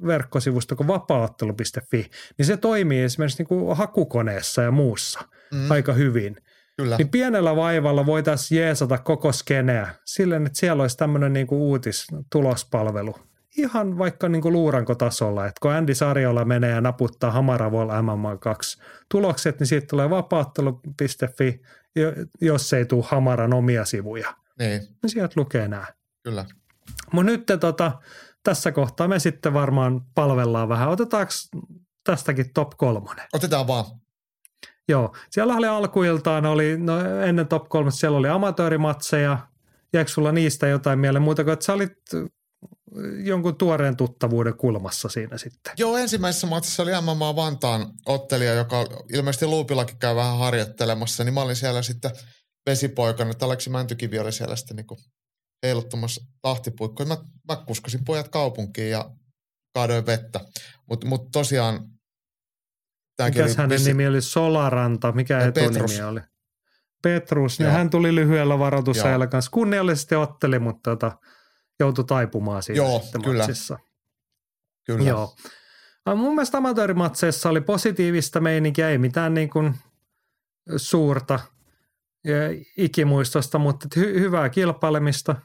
[0.07, 5.21] verkkosivusto kuin vapaaottelu.fi, niin se toimii esimerkiksi niinku hakukoneessa ja muussa
[5.53, 5.71] mm.
[5.71, 6.37] aika hyvin.
[6.77, 6.97] Kyllä.
[6.97, 13.15] Niin pienellä vaivalla voitaisiin jeesata koko skeneä silleen, että siellä olisi tämmöinen niinku uutistulospalvelu–
[13.59, 18.79] ihan vaikka niin kuin luurankotasolla, että kun Andy Sarjola menee ja naputtaa Hamaravol MMA 2
[19.11, 21.61] tulokset, niin siitä tulee vapaattelu.fi,
[22.41, 24.35] jos ei tule Hamaran omia sivuja.
[24.59, 24.81] Niin.
[24.81, 25.87] niin sieltä lukee nämä.
[26.23, 26.45] Kyllä.
[27.13, 27.93] Mutta nyt tota,
[28.43, 30.89] tässä kohtaa me sitten varmaan palvellaan vähän.
[30.89, 31.33] Otetaanko
[32.05, 33.27] tästäkin top kolmonen?
[33.33, 33.85] Otetaan vaan.
[34.89, 39.39] Joo, siellä oli alkuiltaan, oli, no ennen top kolmosta siellä oli amatöörimatseja.
[39.93, 41.97] Jääkö sulla niistä jotain mieleen muuta kuin, että sä olit
[43.25, 45.73] jonkun tuoreen tuttavuuden kulmassa siinä sitten.
[45.79, 51.43] Joo, ensimmäisessä matsissa oli MMA Vantaan ottelija, joka ilmeisesti Luupillakin käy vähän harjoittelemassa, niin mä
[51.43, 52.11] olin siellä sitten
[52.67, 54.87] vesipoikana, että Aleksi Mäntykivi oli siellä sitten niin
[55.67, 57.07] heiluttamassa tahtipuikkoja.
[57.07, 57.17] Mä,
[57.49, 59.11] mä kuskasin pojat kaupunkiin ja
[59.75, 60.41] kaadoin vettä,
[60.89, 61.81] mutta mut tosiaan
[63.25, 63.91] Mikäs hänen vesi...
[63.91, 64.23] nimi oli?
[64.23, 66.01] Solaranta, mikä etunimi Petrus.
[66.01, 66.21] oli?
[67.03, 69.51] Petrus, niin hän tuli lyhyellä varoitusajalla kanssa.
[69.51, 71.19] Kunniallisesti otteli, mutta tota,
[71.81, 73.39] joutui taipumaan siinä Joo, kyllä.
[73.39, 73.79] matsissa.
[74.87, 75.09] Kyllä.
[75.09, 75.35] Joo.
[76.17, 79.75] Mun mielestä amatöörimatseissa oli positiivista meininkiä, ei mitään niin kuin
[80.77, 81.41] suurta
[82.77, 85.37] ikimuistosta, mutta hy- hyvää kilpailemista,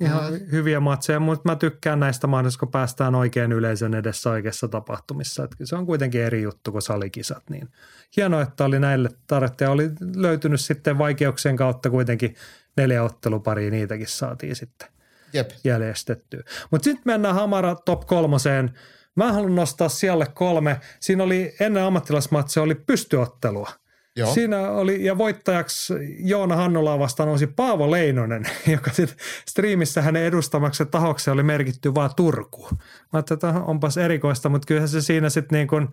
[0.00, 0.40] ihan mm.
[0.52, 5.44] hyviä matseja, mutta mä tykkään näistä mahdollisuuksista, kun päästään oikein yleisön edessä oikeassa tapahtumissa.
[5.44, 7.50] Että se on kuitenkin eri juttu kuin salikisat.
[7.50, 7.68] Niin
[8.16, 12.34] hienoa, että oli näille tarvetta ja oli löytynyt sitten vaikeuksien kautta kuitenkin
[12.76, 14.88] neljä otteluparia, niitäkin saatiin sitten
[15.32, 15.50] Jep.
[15.64, 16.42] järjestettyä.
[16.70, 18.70] Mutta sitten mennään Hamara top kolmoseen.
[19.14, 20.80] Mä haluan nostaa siellä kolme.
[21.00, 23.70] Siinä oli ennen ammattilaismatsia oli pystyottelua.
[24.16, 24.34] Joo.
[24.34, 28.42] Siinä oli, ja voittajaksi Joona Hannulaa vastaan nousi Paavo Leinonen,
[28.74, 29.18] joka sitten
[29.48, 32.68] striimissä hänen edustamaksi tahoksi oli merkitty vaan Turku.
[33.12, 35.88] Mä että onpas erikoista, mutta kyllähän se siinä sitten niin kuin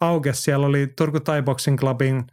[0.00, 0.42] aukesi.
[0.42, 2.24] Siellä oli Turku Thai Boxing Clubin–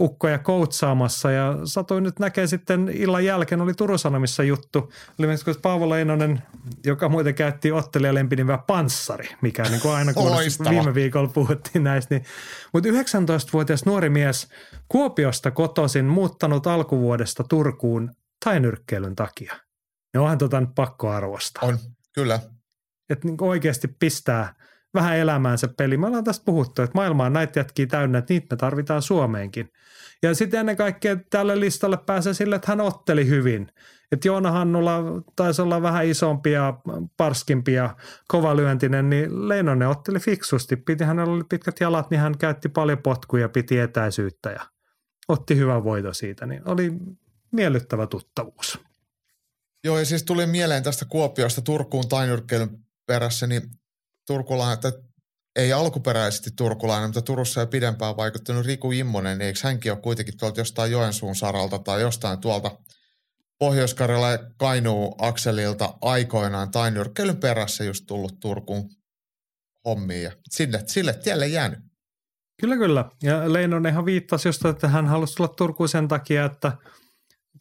[0.00, 4.92] ukkoja koutsaamassa ja satuin nyt näkee sitten illan jälkeen oli Turun Sanomissa juttu.
[5.18, 6.42] Oli myös Paavo Leinonen,
[6.84, 10.30] joka muuten käytti ottelijalempinimeä Panssari, mikä niin kuin aina kun
[10.70, 12.14] viime viikolla puhuttiin näistä.
[12.14, 12.24] Niin.
[12.72, 14.48] Mutta 19-vuotias nuori mies
[14.88, 18.10] Kuopiosta kotoisin muuttanut alkuvuodesta Turkuun
[18.44, 19.54] tainyrkkeilyn takia.
[20.14, 21.68] Ja onhan tota nyt pakko arvostaa.
[21.68, 21.78] On,
[22.14, 22.40] kyllä.
[23.10, 24.54] Että niin oikeasti pistää
[24.94, 25.96] vähän elämään se peli.
[25.96, 29.72] Me ollaan tästä puhuttu, että maailma on näitä jätkiä täynnä, että niitä me tarvitaan Suomeenkin.
[30.22, 33.68] Ja sitten ennen kaikkea tälle listalle pääsee sille, että hän otteli hyvin.
[34.12, 35.02] Että Joona Hannula
[35.36, 36.74] taisi olla vähän isompi ja
[37.16, 37.96] parskimpi ja
[38.28, 40.76] kovalyöntinen, niin Leinonen otteli fiksusti.
[40.76, 44.60] Piti, hänellä oli pitkät jalat, niin hän käytti paljon potkuja, piti etäisyyttä ja
[45.28, 46.46] otti hyvän voito siitä.
[46.46, 46.92] Niin oli
[47.52, 48.78] miellyttävä tuttavuus.
[49.84, 53.62] Joo, ja siis tuli mieleen tästä Kuopiosta Turkuun tainyrkkeilyn perässä, niin
[54.26, 54.92] turkulainen, että
[55.56, 60.36] ei alkuperäisesti turkulainen, mutta Turussa jo pidempään vaikuttanut Riku Immonen, niin eikö hänkin ole kuitenkin
[60.38, 62.78] tuolta jostain Joensuun saralta tai jostain tuolta
[63.58, 68.90] pohjois ja Kainuu akselilta aikoinaan tainyrkkeilyn perässä just tullut Turkuun
[69.84, 71.78] hommiin ja sille, sille tielle jäänyt.
[72.60, 73.10] Kyllä, kyllä.
[73.22, 76.72] Ja Leinonenhan viittasi just, että hän halusi tulla Turkuun sen takia, että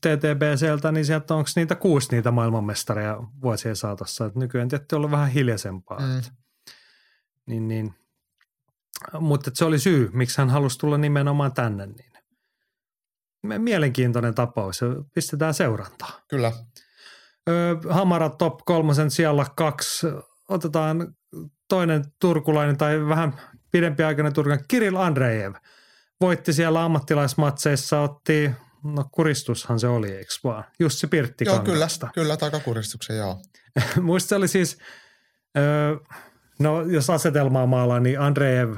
[0.02, 4.26] TTBCltä, niin sieltä onko niitä kuusi niitä maailmanmestareja vuosien saatossa.
[4.26, 6.00] Et nykyään tietysti ollut vähän hiljaisempaa.
[6.00, 6.22] Mm.
[7.46, 7.94] Niin, niin.
[9.20, 11.86] Mutta se oli syy, miksi hän halusi tulla nimenomaan tänne.
[11.86, 12.14] Niin.
[13.62, 14.82] Mielenkiintoinen tapaus.
[15.14, 16.22] Pistetään seurantaa.
[16.28, 16.52] Kyllä.
[17.50, 20.08] Öö, Hamara top kolmosen siellä kaksi.
[20.50, 21.16] Otetaan
[21.70, 23.42] toinen turkulainen tai vähän
[23.72, 25.54] pidempiaikainen turkulainen Kirill Andreev.
[26.22, 28.52] Voitti siellä ammattilaismatseissa, otti
[28.84, 30.64] No kuristushan se oli, eikö vaan?
[30.80, 33.42] Jussi Pirtti Joo, kyllä, kyllä takakuristuksen, joo.
[34.02, 34.78] Muista oli siis,
[35.58, 35.96] öö,
[36.60, 38.76] no jos asetelmaa maalaa, niin Andreev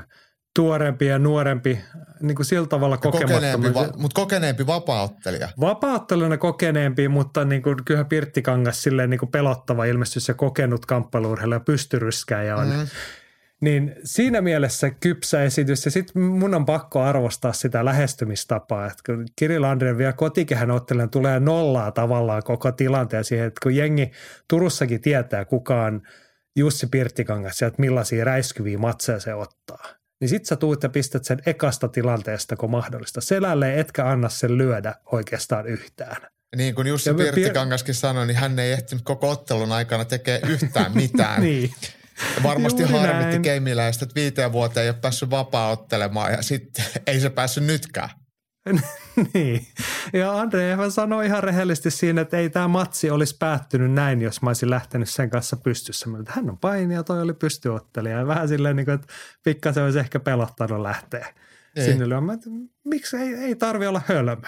[0.56, 1.80] tuorempi ja nuorempi,
[2.22, 3.74] niin kuin sillä tavalla kokemattomia.
[3.74, 5.50] Va- mutta kokeneempi vapaaottelija.
[5.60, 11.62] Vapaaottelijana kokeneempi, mutta niin kuin, kyllä Pirttikangas silleen niin kuin pelottava ilmestys ja kokenut kamppailuurheilija
[12.48, 12.68] ja on.
[12.68, 12.88] Mm.
[13.62, 19.26] Niin siinä mielessä kypsä esitys ja sitten mun on pakko arvostaa sitä lähestymistapaa, että kun
[19.36, 24.12] Kirill Andreen vielä kotikehän ottelen tulee nollaa tavallaan koko tilanteen siihen, että kun jengi
[24.48, 26.02] Turussakin tietää kukaan
[26.56, 29.84] Jussi Pirttikangas että millaisia räiskyviä matseja se ottaa.
[30.22, 33.22] Niin sit sä tuut ja pistät sen ekasta tilanteesta, kun mahdollista.
[33.22, 36.28] Selälle etkä anna sen lyödä oikeastaan yhtään.
[36.56, 40.92] Niin kuin Jussi ja Pirttikangaskin sanoi, niin hän ei ehtinyt koko ottelun aikana tekemään yhtään
[41.02, 41.42] mitään.
[41.42, 41.74] niin.
[42.44, 43.42] Varmasti Juuri harmitti näin.
[43.42, 48.10] keimiläistä, että viiteen vuoteen ei ole päässyt vapaa-ottelemaan ja sitten ei se päässyt nytkään.
[49.34, 49.68] niin.
[50.14, 54.50] Ja Andre sanoi ihan rehellisesti siinä, että ei tämä matsi olisi päättynyt näin, jos mä
[54.50, 56.10] olisin lähtenyt sen kanssa pystyssä.
[56.10, 58.18] Mä, että hän on paini ja toi oli pystyottelija.
[58.18, 59.08] Ja vähän silleen, niin kuin, että
[59.44, 61.34] pikkasen olisi ehkä pelottanut lähteä
[61.76, 61.86] ei.
[61.86, 62.22] sinne.
[62.22, 62.50] Mä, että
[62.86, 64.48] miksi ei, ei tarvi olla hölmö.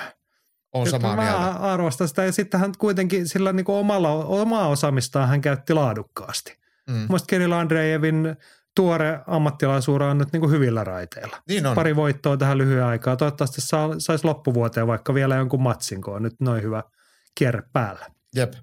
[0.74, 1.50] On samaa mä mieltä.
[1.50, 6.58] arvostan sitä ja sitten hän kuitenkin sillä niin kuin omalla, omaa osaamistaan hän käytti laadukkaasti.
[6.88, 6.94] Mm.
[6.94, 8.36] Mielestäni Kirill Andreevin
[8.78, 11.38] tuore ammattilaisuura on nyt niin kuin hyvillä raiteilla.
[11.48, 11.76] Niin on.
[11.76, 13.16] Pari voittoa tähän lyhyen aikaa.
[13.16, 16.84] Toivottavasti saa, saisi loppuvuoteen vaikka vielä jonkun matsin, kun on nyt noin hyvä
[17.36, 18.06] kierre päällä.
[18.36, 18.54] Jep.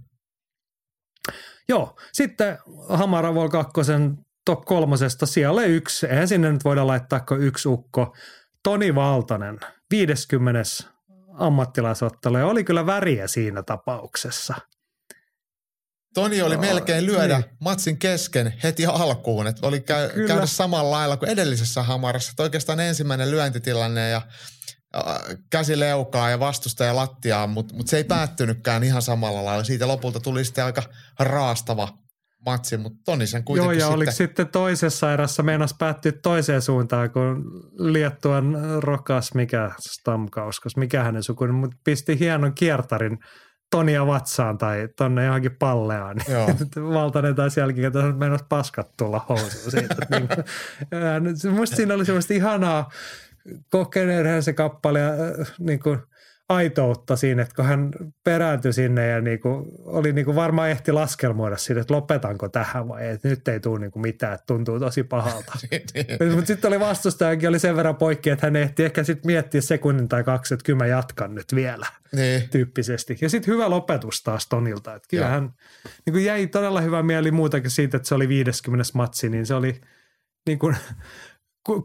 [1.68, 2.58] Joo, sitten
[2.88, 6.06] Hamaravol kakkosen top kolmosesta siellä yksi.
[6.06, 8.16] Eihän sinne nyt voida laittaa kuin yksi ukko.
[8.62, 9.60] Toni Valtonen,
[9.90, 10.62] 50
[11.38, 14.54] ammattilaisottelu ja oli kyllä väriä siinä tapauksessa.
[16.14, 17.50] Toni oli melkein lyödä niin.
[17.60, 22.30] matsin kesken heti alkuun, että oli käy, käydä samalla lailla kuin edellisessä hamarassa.
[22.30, 24.22] Että oikeastaan ensimmäinen lyöntitilanne ja
[25.50, 29.64] käsi leukaa ja vastustaja lattiaan, mutta mut se ei päättynytkään ihan samalla lailla.
[29.64, 30.82] Siitä lopulta tuli sitten aika
[31.18, 31.88] raastava
[32.46, 33.94] matsi, mutta Toni sen kuitenkin Joo, ja sitten...
[33.94, 37.44] oliko sitten toisessa erässä meinas päättyä toiseen suuntaan, kun
[37.78, 43.18] Liettuan rokas, mikä Stamkauskas, mikä hänen sukunimi, mutta pisti hienon kiertarin–
[43.76, 46.16] tonia vatsaan tai tonne johonkin palleaan.
[46.94, 49.96] Valtainen taisi jälkeen, että mennä paskat tulla housuun siitä.
[50.10, 50.28] niin,
[51.58, 52.90] musta siinä oli semmoista ihanaa
[53.70, 55.12] kokeneen se kappale ja
[55.58, 55.98] niin kuin–
[56.48, 57.90] aitoutta siinä, että kun hän
[58.24, 62.88] perääntyi sinne ja niin kuin, oli niin kuin varmaan ehti laskelmoida siitä, että lopetanko tähän
[62.88, 65.52] vai että nyt ei tule niin kuin mitään, että tuntuu tosi pahalta.
[66.34, 70.08] Mutta sitten oli vastustajakin oli sen verran poikki, että hän ehti ehkä sitten miettiä sekunnin
[70.08, 72.48] tai kaksi, että kyllä mä jatkan nyt vielä niin.
[72.48, 73.18] tyyppisesti.
[73.20, 74.94] Ja sitten hyvä lopetus taas Tonilta.
[74.94, 75.50] Että kyllähän
[76.06, 78.90] niin kuin jäi todella hyvä mieli muutakin siitä, että se oli 50.
[78.94, 79.80] matsi, niin se oli
[80.46, 80.76] niin kuin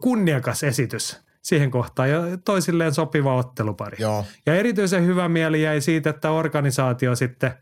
[0.00, 3.96] kunniakas esitys siihen kohtaan ja toisilleen sopiva ottelupari.
[4.00, 4.24] Joo.
[4.46, 7.52] Ja erityisen hyvä mieli jäi siitä, että organisaatio sitten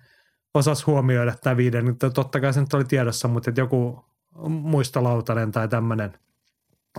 [0.54, 1.96] osasi huomioida tämä viiden.
[2.14, 4.04] Totta kai se nyt oli tiedossa, mutta että joku
[4.48, 6.18] muistolautanen tai tämmöinen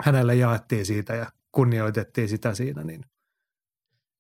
[0.01, 3.05] hänelle jaettiin siitä ja kunnioitettiin sitä siinä, niin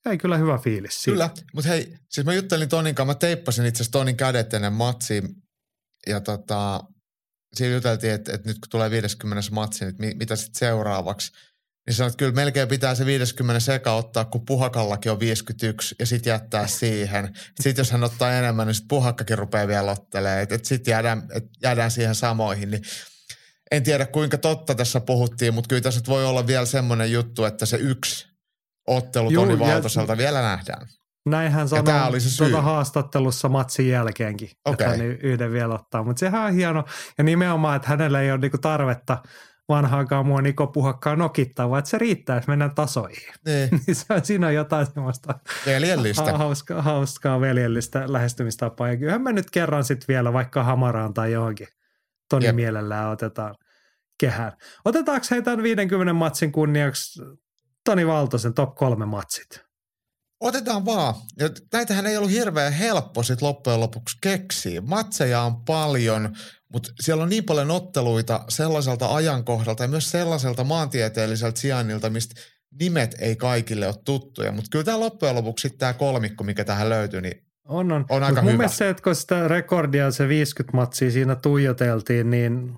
[0.05, 1.11] jäi kyllä hyvä fiilis siitä.
[1.11, 4.73] Kyllä, mutta hei, siis mä juttelin Tonin kanssa, mä teippasin itse asiassa Tonin kädet ennen
[4.73, 5.35] matsiin
[6.07, 6.83] ja tota,
[7.53, 11.31] siinä juteltiin, että, että nyt kun tulee 50 matsi, niin mitä sitten seuraavaksi–
[11.89, 16.05] niin sanoit, että kyllä melkein pitää se 50 seka ottaa, kun puhakallakin on 51 ja
[16.05, 17.33] sitten jättää siihen.
[17.61, 20.39] Sitten jos hän ottaa enemmän, niin sitten puhakkakin rupeaa vielä ottelemaan.
[20.39, 22.71] Että et sitten jäädään, et jäädään siihen samoihin.
[22.71, 22.81] Niin
[23.71, 27.65] en tiedä kuinka totta tässä puhuttiin, mutta kyllä tässä voi olla vielä semmoinen juttu, että
[27.65, 28.27] se yksi
[28.87, 30.87] ottelu Toni Valtoselta vielä nähdään.
[31.25, 34.73] Näinhän sanoi oli se tuota haastattelussa matsin jälkeenkin, okay.
[34.73, 36.03] että hän yhden vielä ottaa.
[36.03, 36.83] Mutta sehän on hieno.
[37.17, 39.17] Ja nimenomaan, että hänellä ei ole niinku tarvetta–
[39.69, 43.33] vanhaakaan mua Niko Puhakkaa nokittaa, vaan että se riittää, jos mennään tasoihin.
[43.45, 43.69] Niin.
[43.87, 46.37] niin se on, siinä on jotain semmoista veljellistä.
[46.37, 48.89] hauskaa, hauskaa veljellistä lähestymistapaa.
[48.89, 51.67] Ja kyllähän me nyt kerran sitten vielä vaikka Hamaraan tai johonkin
[52.29, 52.55] Toni Jep.
[52.55, 53.55] mielellään otetaan
[54.19, 54.51] kehään.
[54.85, 57.21] Otetaanko he tämän 50 matsin kunniaksi
[57.85, 59.68] Toni Valtosen top kolme matsit?
[60.39, 61.13] Otetaan vaan.
[61.39, 64.81] Ja näitähän ei ollut hirveän helppo sit loppujen lopuksi keksiä.
[64.81, 66.35] Matseja on paljon,
[66.73, 72.41] mutta siellä on niin paljon otteluita sellaiselta ajankohdalta ja myös sellaiselta maantieteelliseltä sijainnilta, mistä
[72.79, 74.51] nimet ei kaikille ole tuttuja.
[74.51, 78.05] Mutta kyllä tämä loppujen lopuksi tämä kolmikko, mikä tähän löytyy, niin on, on.
[78.09, 78.63] on aika Mut hyvä.
[78.63, 82.73] Mun se, että kun sitä rekordia, se 50 matsia siinä tuijoteltiin, niin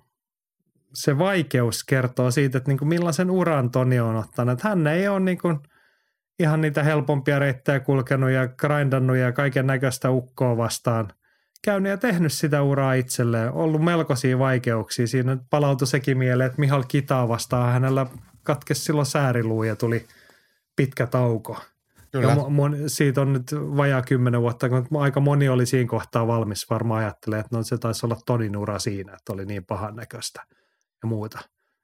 [0.93, 4.61] se vaikeus kertoo siitä, että niin kuin millaisen uran Toni on ottanut.
[4.61, 5.59] Hän ei ole niin kuin
[6.39, 11.13] ihan niitä helpompia reittejä kulkenut ja grindannut ja kaiken näköistä ukkoa vastaan
[11.61, 13.51] käynyt ja tehnyt sitä uraa itselleen.
[13.51, 15.07] Ollut melkoisia vaikeuksia.
[15.07, 18.05] Siinä palautui sekin mieleen, että Mihal Kitaa vastaan hänellä
[18.43, 20.05] katkesi silloin sääriluu ja tuli
[20.75, 21.57] pitkä tauko.
[22.11, 22.27] Kyllä.
[22.27, 26.69] Ja mon, siitä on nyt vajaa kymmenen vuotta, kun aika moni oli siinä kohtaa valmis
[26.69, 30.45] varmaan ajattelee, että no se taisi olla Tonin ura siinä, että oli niin pahan näköistä
[31.03, 31.39] ja muuta.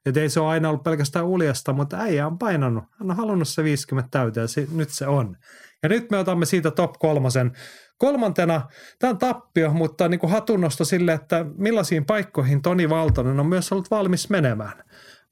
[0.08, 2.84] Että ei se ole aina ollut pelkästään uljasta, mutta äijä on painanut.
[3.00, 5.38] Hän on halunnut se 50 täyteen ja nyt se on.
[5.84, 7.52] Ja nyt me otamme siitä top kolmosen.
[7.98, 8.62] Kolmantena,
[9.00, 13.72] tämä on tappio, mutta niin kuin hatunnosto sille, että millaisiin paikkoihin Toni Valtonen on myös
[13.72, 14.84] ollut valmis menemään.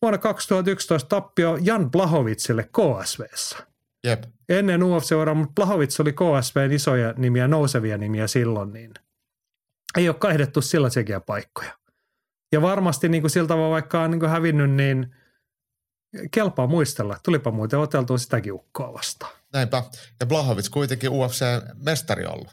[0.01, 3.57] Vuonna 2011 tappio Jan Blahovitsille KSVssä.
[4.03, 4.23] Jep.
[4.49, 8.91] Ennen UFC-uraa, mutta Blahovits oli KSVn isoja nimiä, nousevia nimiä silloin, niin
[9.97, 11.84] ei ole kaihdettu sellaisia paikkoja.
[12.56, 15.16] Ja varmasti niin kuin siltä vaan vaikka on niin kuin hävinnyt, niin
[16.32, 17.20] kelpaa muistella.
[17.24, 19.32] Tulipa muuten oteltua sitäkin ukkoa vastaan.
[19.53, 19.84] Näinpä.
[20.20, 22.51] Ja Blahovic kuitenkin UFC-mestari ollut.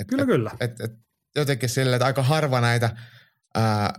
[0.00, 0.50] Et, kyllä, et, kyllä.
[0.60, 0.92] Et, et,
[1.36, 2.96] jotenkin silleen, että aika harva näitä
[3.54, 3.98] ää,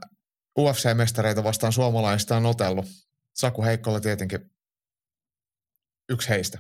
[0.60, 2.86] UFC-mestareita vastaan suomalaista on otellut.
[3.34, 4.52] Saku Heikkola tietenkin
[6.10, 6.60] yksi heistä.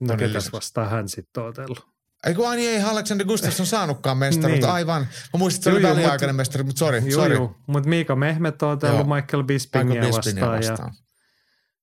[0.00, 1.88] No ketäs vastaan hän sitten on otellut?
[2.26, 4.68] Ei kun niin, ei Alexander Gustafsson saanutkaan mestari, niin.
[4.68, 5.02] aivan.
[5.02, 7.36] Mä muistin, että se oli väliaikainen mestari, mutta sori, sori.
[7.66, 10.70] Mutta Miika Mehmet on otellut Michael Bispingia, Michael Bispingia vastaan.
[10.70, 10.92] vastaan.
[10.94, 11.04] Ja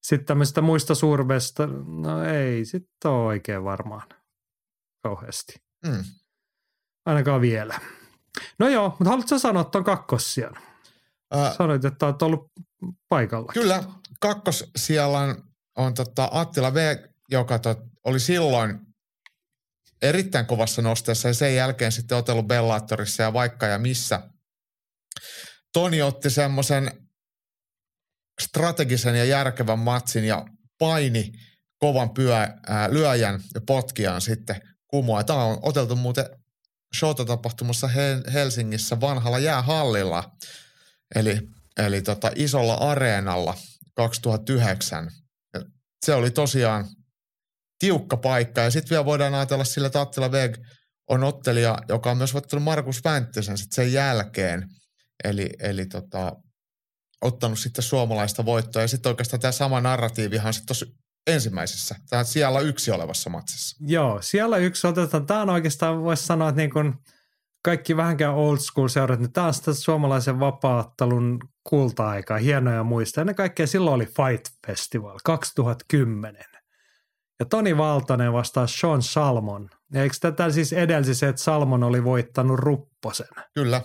[0.01, 1.67] sitten tämmöistä muista survesta,
[2.03, 4.07] no ei sitten ole oikein varmaan
[5.03, 5.53] kauheasti.
[5.85, 6.03] Mm.
[7.05, 7.79] Ainakaan vielä.
[8.59, 10.57] No joo, mutta haluatko sanoa tuon kakkossijan?
[11.35, 12.51] Äh, Sanoit, että olet ollut
[13.09, 13.51] paikalla.
[13.53, 13.83] Kyllä,
[14.19, 15.43] kakkossijalan on,
[15.77, 16.97] on tota Attila V,
[17.31, 18.86] joka tot, oli silloin
[20.01, 24.21] erittäin kovassa nosteessa ja sen jälkeen sitten otellut Bellatorissa ja vaikka ja missä.
[25.73, 26.91] Toni otti semmoisen
[28.41, 30.45] strategisen ja järkevän matsin ja
[30.79, 31.31] paini
[31.79, 35.23] kovan pyö, ää, lyöjän ja potkijan sitten kumoa.
[35.23, 36.25] Tämä on oteltu muuten
[36.95, 37.89] showta-tapahtumassa
[38.33, 40.31] Helsingissä vanhalla jäähallilla,
[41.15, 41.39] eli,
[41.77, 43.57] eli tota isolla areenalla
[43.95, 45.11] 2009.
[46.05, 46.85] Se oli tosiaan
[47.79, 48.61] tiukka paikka.
[48.61, 50.57] Ja sitten vielä voidaan ajatella sillä, että Attila Veg
[51.09, 54.69] on ottelija, joka on myös ottanut Markus Vänttisen sit sen jälkeen.
[55.23, 56.35] Eli, eli tota,
[57.21, 58.81] ottanut sitten suomalaista voittoa.
[58.81, 60.85] Ja sitten oikeastaan tämä sama narratiivihan sitten tuossa
[61.27, 63.77] ensimmäisessä, tämä siellä yksi olevassa matsissa.
[63.79, 65.25] Joo, siellä yksi otetaan.
[65.25, 66.93] Tämä on oikeastaan, voisi sanoa, että niin kuin
[67.65, 73.21] kaikki vähänkään old school seurat, niin tämä on sitä suomalaisen vapaattelun kulta-aikaa, hienoja muista.
[73.21, 76.56] Ennen kaikkea silloin oli Fight Festival 2010.
[77.39, 79.69] Ja Toni Valtonen vastaa Sean Salmon.
[79.93, 83.27] Ja eikö tätä siis edelsi se, että Salmon oli voittanut Rupposen?
[83.53, 83.81] Kyllä.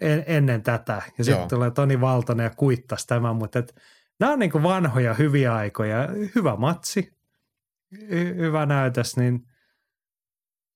[0.00, 1.02] En, ennen tätä.
[1.18, 3.74] Ja sitten tulee Toni Valtonen ja kuittasi tämän, mutta et,
[4.20, 6.08] nämä on niin vanhoja hyviä aikoja.
[6.34, 7.12] Hyvä matsi,
[7.94, 9.40] hy- hyvä näytös, niin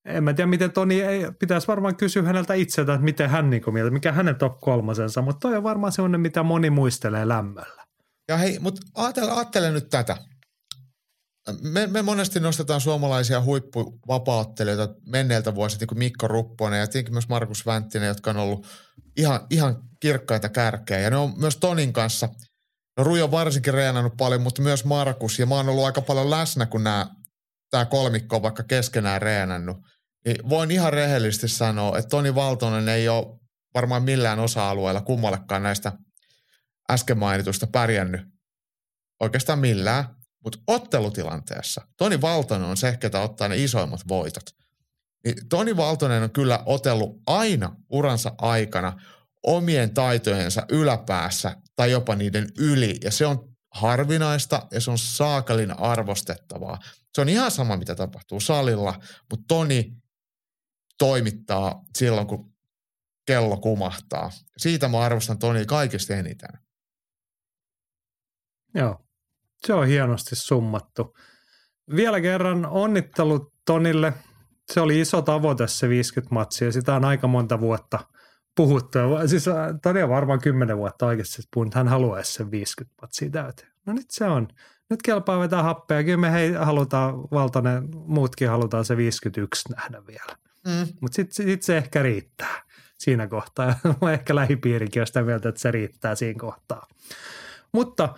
[0.05, 3.63] en mä tiedä, miten Toni, ei, pitäisi varmaan kysyä häneltä itseltä, että miten hän niin
[3.73, 7.85] mieltä, mikä hänen top kolmosensa, mutta toi on varmaan sellainen, mitä moni muistelee lämmöllä.
[8.29, 10.17] Ja hei, mutta ajattele, ajattele nyt tätä
[11.63, 17.29] me, me monesti nostetaan suomalaisia huippuvapaattelijoita menneiltä vuosilta, niin kuin Mikko Rupponen ja tietenkin myös
[17.29, 18.67] Markus Vänttinen, jotka on ollut
[19.17, 20.99] ihan, ihan kirkkaita kärkeä.
[20.99, 22.29] Ja ne on myös Tonin kanssa,
[22.97, 25.39] no Rujo on varsinkin reenannut paljon, mutta myös Markus.
[25.39, 27.07] Ja mä oon ollut aika paljon läsnä, kun nämä,
[27.71, 29.77] tämä kolmikko on vaikka keskenään reenannut.
[30.25, 33.39] Niin voin ihan rehellisesti sanoa, että Toni Valtonen ei ole
[33.75, 35.93] varmaan millään osa-alueella kummallekaan näistä
[36.91, 38.21] äsken mainitusta pärjännyt
[39.21, 40.18] oikeastaan millään.
[40.45, 44.45] Mutta ottelutilanteessa Toni Valtonen on se, ketä ottaa ne isoimmat voitot.
[45.25, 49.01] Niin Toni Valtonen on kyllä otellut aina uransa aikana
[49.43, 52.97] omien taitojensa yläpäässä tai jopa niiden yli.
[53.05, 56.79] Ja se on harvinaista ja se on saakalin arvostettavaa.
[57.15, 59.93] Se on ihan sama, mitä tapahtuu salilla, mutta Toni
[60.99, 62.55] toimittaa silloin, kun
[63.27, 64.31] kello kumahtaa.
[64.59, 66.51] Siitä mä arvostan Toni kaikista eniten.
[68.75, 69.08] Joo,
[69.67, 71.17] se on hienosti summattu.
[71.97, 74.15] Vielä kerran onnittelut Tonille.
[74.73, 76.73] Se oli iso tavoite se 50 matsia.
[76.73, 77.99] Sitä on aika monta vuotta
[78.57, 78.99] puhuttu.
[79.27, 83.69] Siis äh, Toni on varmaan 10 vuotta oikeasti puhunut, hän haluaisi sen 50 matsia täyteen.
[83.87, 84.49] No nyt se on.
[84.91, 86.05] Nyt kelpaa vetää happea.
[86.05, 90.37] Kyllä me hei, halutaan, Valtonen, muutkin halutaan se 51 nähdä vielä.
[90.67, 90.89] Mm.
[91.01, 92.63] Mutta sitten sit se ehkä riittää
[92.99, 93.75] siinä kohtaa.
[94.13, 96.87] ehkä lähipiirikin on sitä mieltä, että se riittää siinä kohtaa.
[97.73, 98.15] Mutta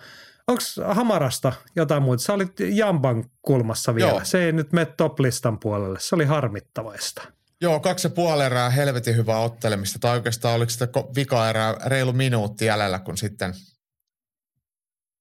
[0.47, 2.23] onko Hamarasta jotain muuta?
[2.23, 4.11] Sä olit Jamban kulmassa vielä.
[4.11, 4.21] Joo.
[4.23, 5.99] Se ei nyt mene top-listan puolelle.
[5.99, 7.21] Se oli harmittavaista.
[7.61, 9.99] Joo, kaksi ja puoli erää helvetin hyvää ottelemista.
[9.99, 13.53] Tai oikeastaan oliko sitä vika erää reilu minuutti jäljellä, kun sitten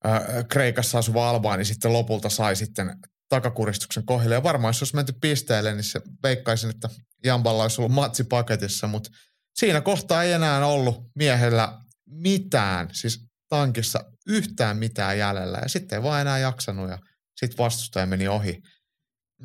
[0.07, 2.97] äh, Kreikassa asuva Albaani sitten lopulta sai sitten
[3.29, 4.35] takakuristuksen kohdille.
[4.35, 6.89] Ja varmaan jos olisi menty pisteelle, niin se veikkaisin, että
[7.25, 9.11] Jamballa olisi ollut matsi paketissa, mutta
[9.55, 15.59] siinä kohtaa ei enää ollut miehellä mitään, siis tankissa yhtään mitään jäljellä.
[15.63, 16.99] Ja sitten ei vaan enää jaksanut ja
[17.37, 18.63] sitten vastustaja meni ohi.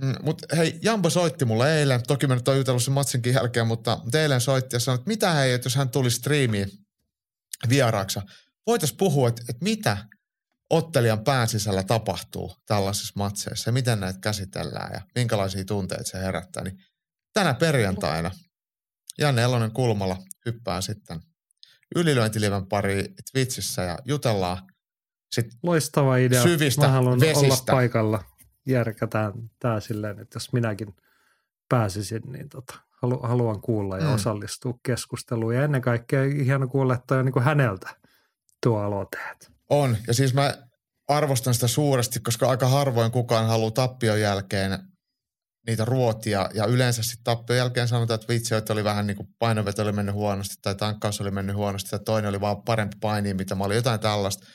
[0.02, 3.68] Mm, mutta hei, Jambo soitti mulle eilen, toki mä nyt oon jutellut sen matsinkin jälkeen,
[3.68, 6.70] mutta eilen soitti ja sanoi, että mitä hei, että jos hän tuli striimiin
[7.70, 8.20] vieraaksi,
[8.68, 9.98] voitaisiin puhua, että, että mitä
[10.70, 16.64] ottelijan pään sisällä tapahtuu tällaisissa matseissa ja miten näitä käsitellään ja minkälaisia tunteita se herättää.
[16.64, 16.78] Niin
[17.34, 18.32] tänä perjantaina
[19.18, 21.22] Janne Elonen kulmalla hyppää sitten
[21.96, 24.58] ylilöintiliven pari Twitchissä ja jutellaan
[25.36, 26.44] sit Loistava idea.
[26.44, 27.46] syvistä Mä haluan vesistä.
[27.46, 28.24] olla paikalla.
[28.68, 30.96] Järkätään tämä silleen, että jos minäkin
[31.70, 34.14] pääsisin, niin tota, halu, haluan kuulla ja mm.
[34.14, 35.56] osallistua keskusteluun.
[35.56, 37.90] Ja ennen kaikkea hieno kuulla, että on niin häneltä
[38.64, 39.52] tuo aloiteet.
[39.70, 40.54] On, ja siis mä
[41.08, 44.80] arvostan sitä suuresti, koska aika harvoin kukaan haluaa tappion jälkeen
[45.68, 49.30] niitä ruotia ja yleensä sitten tappion jälkeen sanotaan, että vitsi, että oli vähän niin kuin
[49.40, 53.34] painoveto oli mennyt huonosti tai tankkaus oli mennyt huonosti tai toinen oli vaan parempi paini,
[53.34, 54.46] mitä mä olin, jotain tällaista.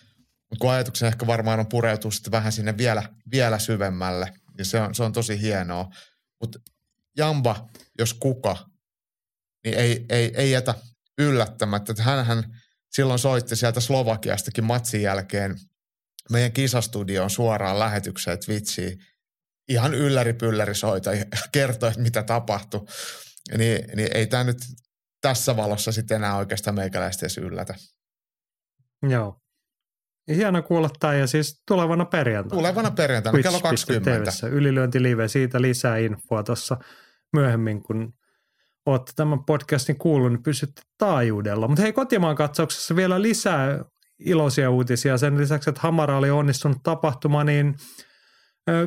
[0.51, 3.03] Mutta kun ajatuksen ehkä varmaan on pureutua sitten vähän sinne vielä,
[3.33, 5.91] vielä syvemmälle, niin se on, se on tosi hienoa.
[6.41, 6.59] Mutta
[7.17, 8.57] Jamba, jos kuka,
[9.65, 10.75] niin ei, ei, ei jätä
[11.19, 11.93] yllättämättä.
[11.93, 12.45] Että hänhän
[12.91, 15.57] silloin soitti sieltä Slovakiastakin matsin jälkeen
[16.31, 18.99] meidän kisastudioon suoraan lähetykseen Twitchiin.
[19.71, 22.87] Ihan ylläri soita ja kertoi, että mitä tapahtui.
[23.59, 24.59] Niin, niin ei tämä nyt
[25.21, 27.75] tässä valossa sitten enää oikeastaan meikäläistä edes yllätä.
[29.09, 29.37] Joo.
[30.29, 32.57] Hieno kuulla tämä ja siis tulevana perjantaina.
[32.57, 34.33] Tulevana perjantaina kello 20.
[34.51, 36.77] Ylilyöntilive, siitä lisää infoa tuossa
[37.33, 38.15] myöhemmin, kun
[38.87, 41.69] olette tämän podcastin kuullut, niin pysytte taajuudella.
[41.69, 43.85] Mutta hei, kotimaan katsauksessa vielä lisää
[44.19, 45.19] iloisia uutisia.
[45.19, 47.75] Sen lisäksi, että Hamara oli onnistunut tapahtuma, niin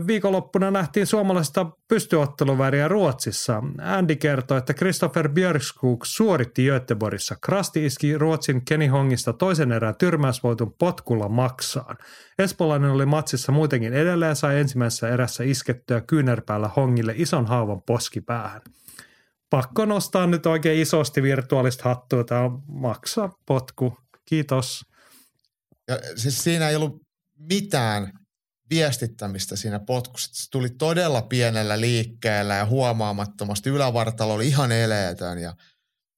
[0.07, 3.63] Viikonloppuna nähtiin suomalaista pystyotteluväriä Ruotsissa.
[3.81, 7.35] Andy kertoi, että Christopher Björkskog suoritti Göteborgissa.
[7.41, 11.97] Krasti iski Ruotsin Kenny Hongista toisen erän tyrmäysvoitun potkulla maksaan.
[12.39, 18.61] Espolainen oli matsissa muutenkin edelleen ja sai ensimmäisessä erässä iskettyä kyynärpäällä Hongille ison haavan poskipäähän
[19.53, 22.23] pakko nostaa nyt oikein isosti virtuaalista hattua.
[22.23, 23.97] Tämä on maksa potku.
[24.25, 24.85] Kiitos.
[25.87, 27.01] Ja siis siinä ei ollut
[27.39, 28.11] mitään
[28.69, 30.31] viestittämistä siinä potkussa.
[30.33, 33.69] Se tuli todella pienellä liikkeellä ja huomaamattomasti.
[33.69, 35.55] Ylävartalo oli ihan eleetön ja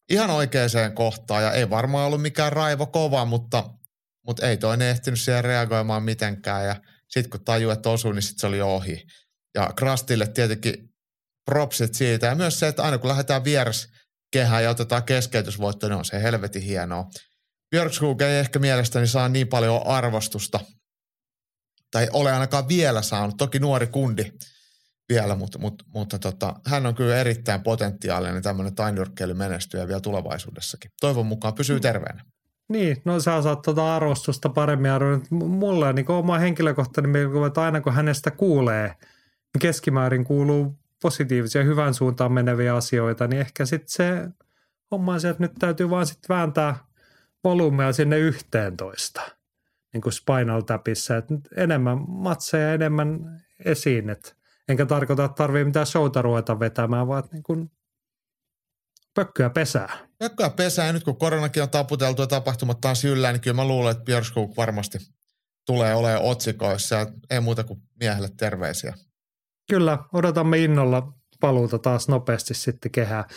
[0.10, 1.44] ihan oikeaan kohtaan.
[1.44, 3.70] Ja ei varmaan ollut mikään raivo kova, mutta,
[4.26, 6.66] mutta ei toinen ehtinyt siihen reagoimaan mitenkään.
[6.66, 6.76] Ja
[7.10, 9.08] sitten kun tajui, että osui, niin sitten se oli ohi.
[9.56, 10.90] Ja Krastille tietenkin
[11.46, 12.28] propsit siitä.
[12.28, 13.44] Ja myös se, että aina kun lähdetään
[14.32, 17.10] kehään ja otetaan keskeytysvoitto, niin on se helvetin hienoa.
[17.70, 20.60] Björkskog ei ehkä mielestäni saa niin paljon arvostusta,
[21.96, 23.38] tai ole ainakaan vielä saanut.
[23.38, 24.32] Toki nuori kundi
[25.10, 30.92] vielä, mutta, mutta, mutta tota, hän on kyllä erittäin potentiaalinen tämmöinen tainyrkkeilymenestyjä vielä tulevaisuudessakin.
[31.02, 31.82] Toivon mukaan pysyy mm.
[31.82, 32.24] terveenä.
[32.70, 35.26] Niin, no sä saat tuota arvostusta paremmin arvioida.
[35.32, 41.64] Mulla on niin oma henkilökohtainen mielikuva, että aina kun hänestä kuulee, niin keskimäärin kuuluu positiivisia
[41.64, 44.30] hyvän suuntaan meneviä asioita, niin ehkä sitten se
[44.92, 46.78] homma on se, että nyt täytyy vaan sitten vääntää
[47.44, 49.22] volyymea sinne yhteentoista,
[49.96, 53.20] niin kuin Spinal Tapissa, että enemmän matseja, enemmän
[53.66, 54.32] esiin, että
[54.68, 57.72] enkä tarkoita, että tarvii mitään showta ruveta vetämään, vaan niin kuin
[59.14, 59.98] pökköä pesää.
[60.20, 63.68] Pökköä pesää, ja nyt kun koronakin on taputeltu ja tapahtumat taas yllä, niin kyllä mä
[63.68, 64.98] luulen, että Björskog varmasti
[65.66, 68.94] tulee olemaan otsikoissa, ja ei muuta kuin miehelle terveisiä.
[69.70, 73.28] Kyllä, odotamme innolla paluuta taas nopeasti sitten kehää.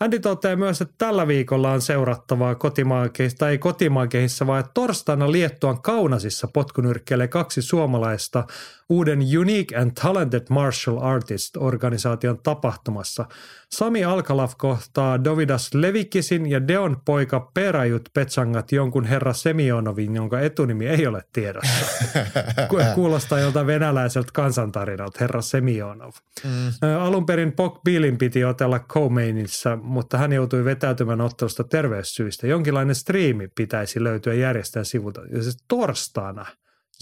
[0.00, 5.82] Andy toteaa myös, että tällä viikolla on seurattavaa kotimaankehissä, tai ei kotimaankehissä, vaan torstaina Liettuan
[5.82, 8.44] Kaunasissa potkunyrkkeilee kaksi suomalaista
[8.88, 13.26] uuden Unique and Talented Martial Artist-organisaation tapahtumassa.
[13.72, 20.86] Sami Alkalaf kohtaa Dovidas Levikisin ja Deon poika Perajut Petsangat jonkun herra Semionovin, jonka etunimi
[20.86, 21.86] ei ole tiedossa.
[22.94, 26.12] Kuulostaa jolta venäläiseltä kansantarinalta, herra Semionov.
[26.44, 26.88] Mm.
[27.00, 32.46] Alun perin Pok Billin piti otella Co-Mainissa, mutta hän joutui vetäytymään ottelusta terveyssyistä.
[32.46, 35.20] Jonkinlainen striimi pitäisi löytyä järjestäjän sivulta.
[35.32, 36.46] Ja siis torstaina–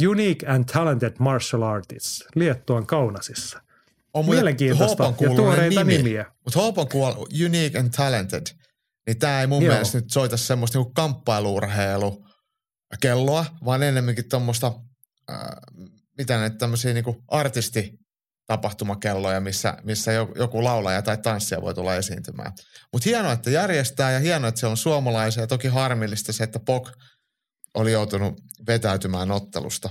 [0.08, 3.62] Unique and Talented Martial Artists Liettuan Kaunasissa.
[4.14, 5.96] On Mielenkiintoista ja tuoreita nimi.
[5.96, 6.26] nimiä.
[6.44, 7.12] Mutta Hope kuul
[7.44, 8.46] Unique and Talented,
[9.06, 9.72] niin tämä ei mun Joo.
[9.72, 12.26] mielestä nyt soita semmoista niinku kamppailuurheilu
[13.00, 14.72] kelloa, vaan enemmänkin tuommoista,
[15.30, 15.38] äh,
[16.18, 17.98] mitä ne tämmöisiä niinku artisti
[18.46, 22.52] tapahtumakelloja, missä, missä joku laulaja tai tanssija voi tulla esiintymään.
[22.92, 25.42] Mutta hienoa, että järjestää ja hienoa, että siellä on suomalaisia.
[25.42, 26.90] Ja toki harmillista se, että POK
[27.74, 28.34] oli joutunut
[28.66, 29.90] vetäytymään ottelusta.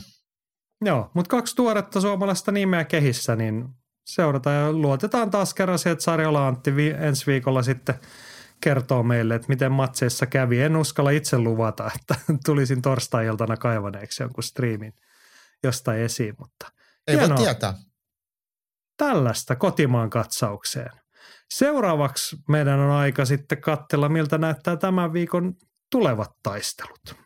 [0.86, 3.66] Joo, mutta kaksi tuoretta suomalaista nimeä kehissä, niin
[4.06, 7.96] seurataan ja luotetaan taas kerran se, että Sarjola Antti vi- ensi viikolla sitten
[8.62, 10.62] kertoo meille, että miten matseissa kävi.
[10.62, 12.16] En uskalla itse luvata, että
[12.46, 14.94] tulisin torstai-iltana kaivaneeksi jonkun striimin
[15.64, 16.72] jostain esiin, mutta
[17.08, 17.38] Ei hienoa.
[17.38, 17.74] voi tietää.
[18.98, 20.92] Tällaista kotimaan katsaukseen.
[21.54, 25.54] Seuraavaksi meidän on aika sitten katsella, miltä näyttää tämän viikon
[25.92, 27.25] tulevat taistelut.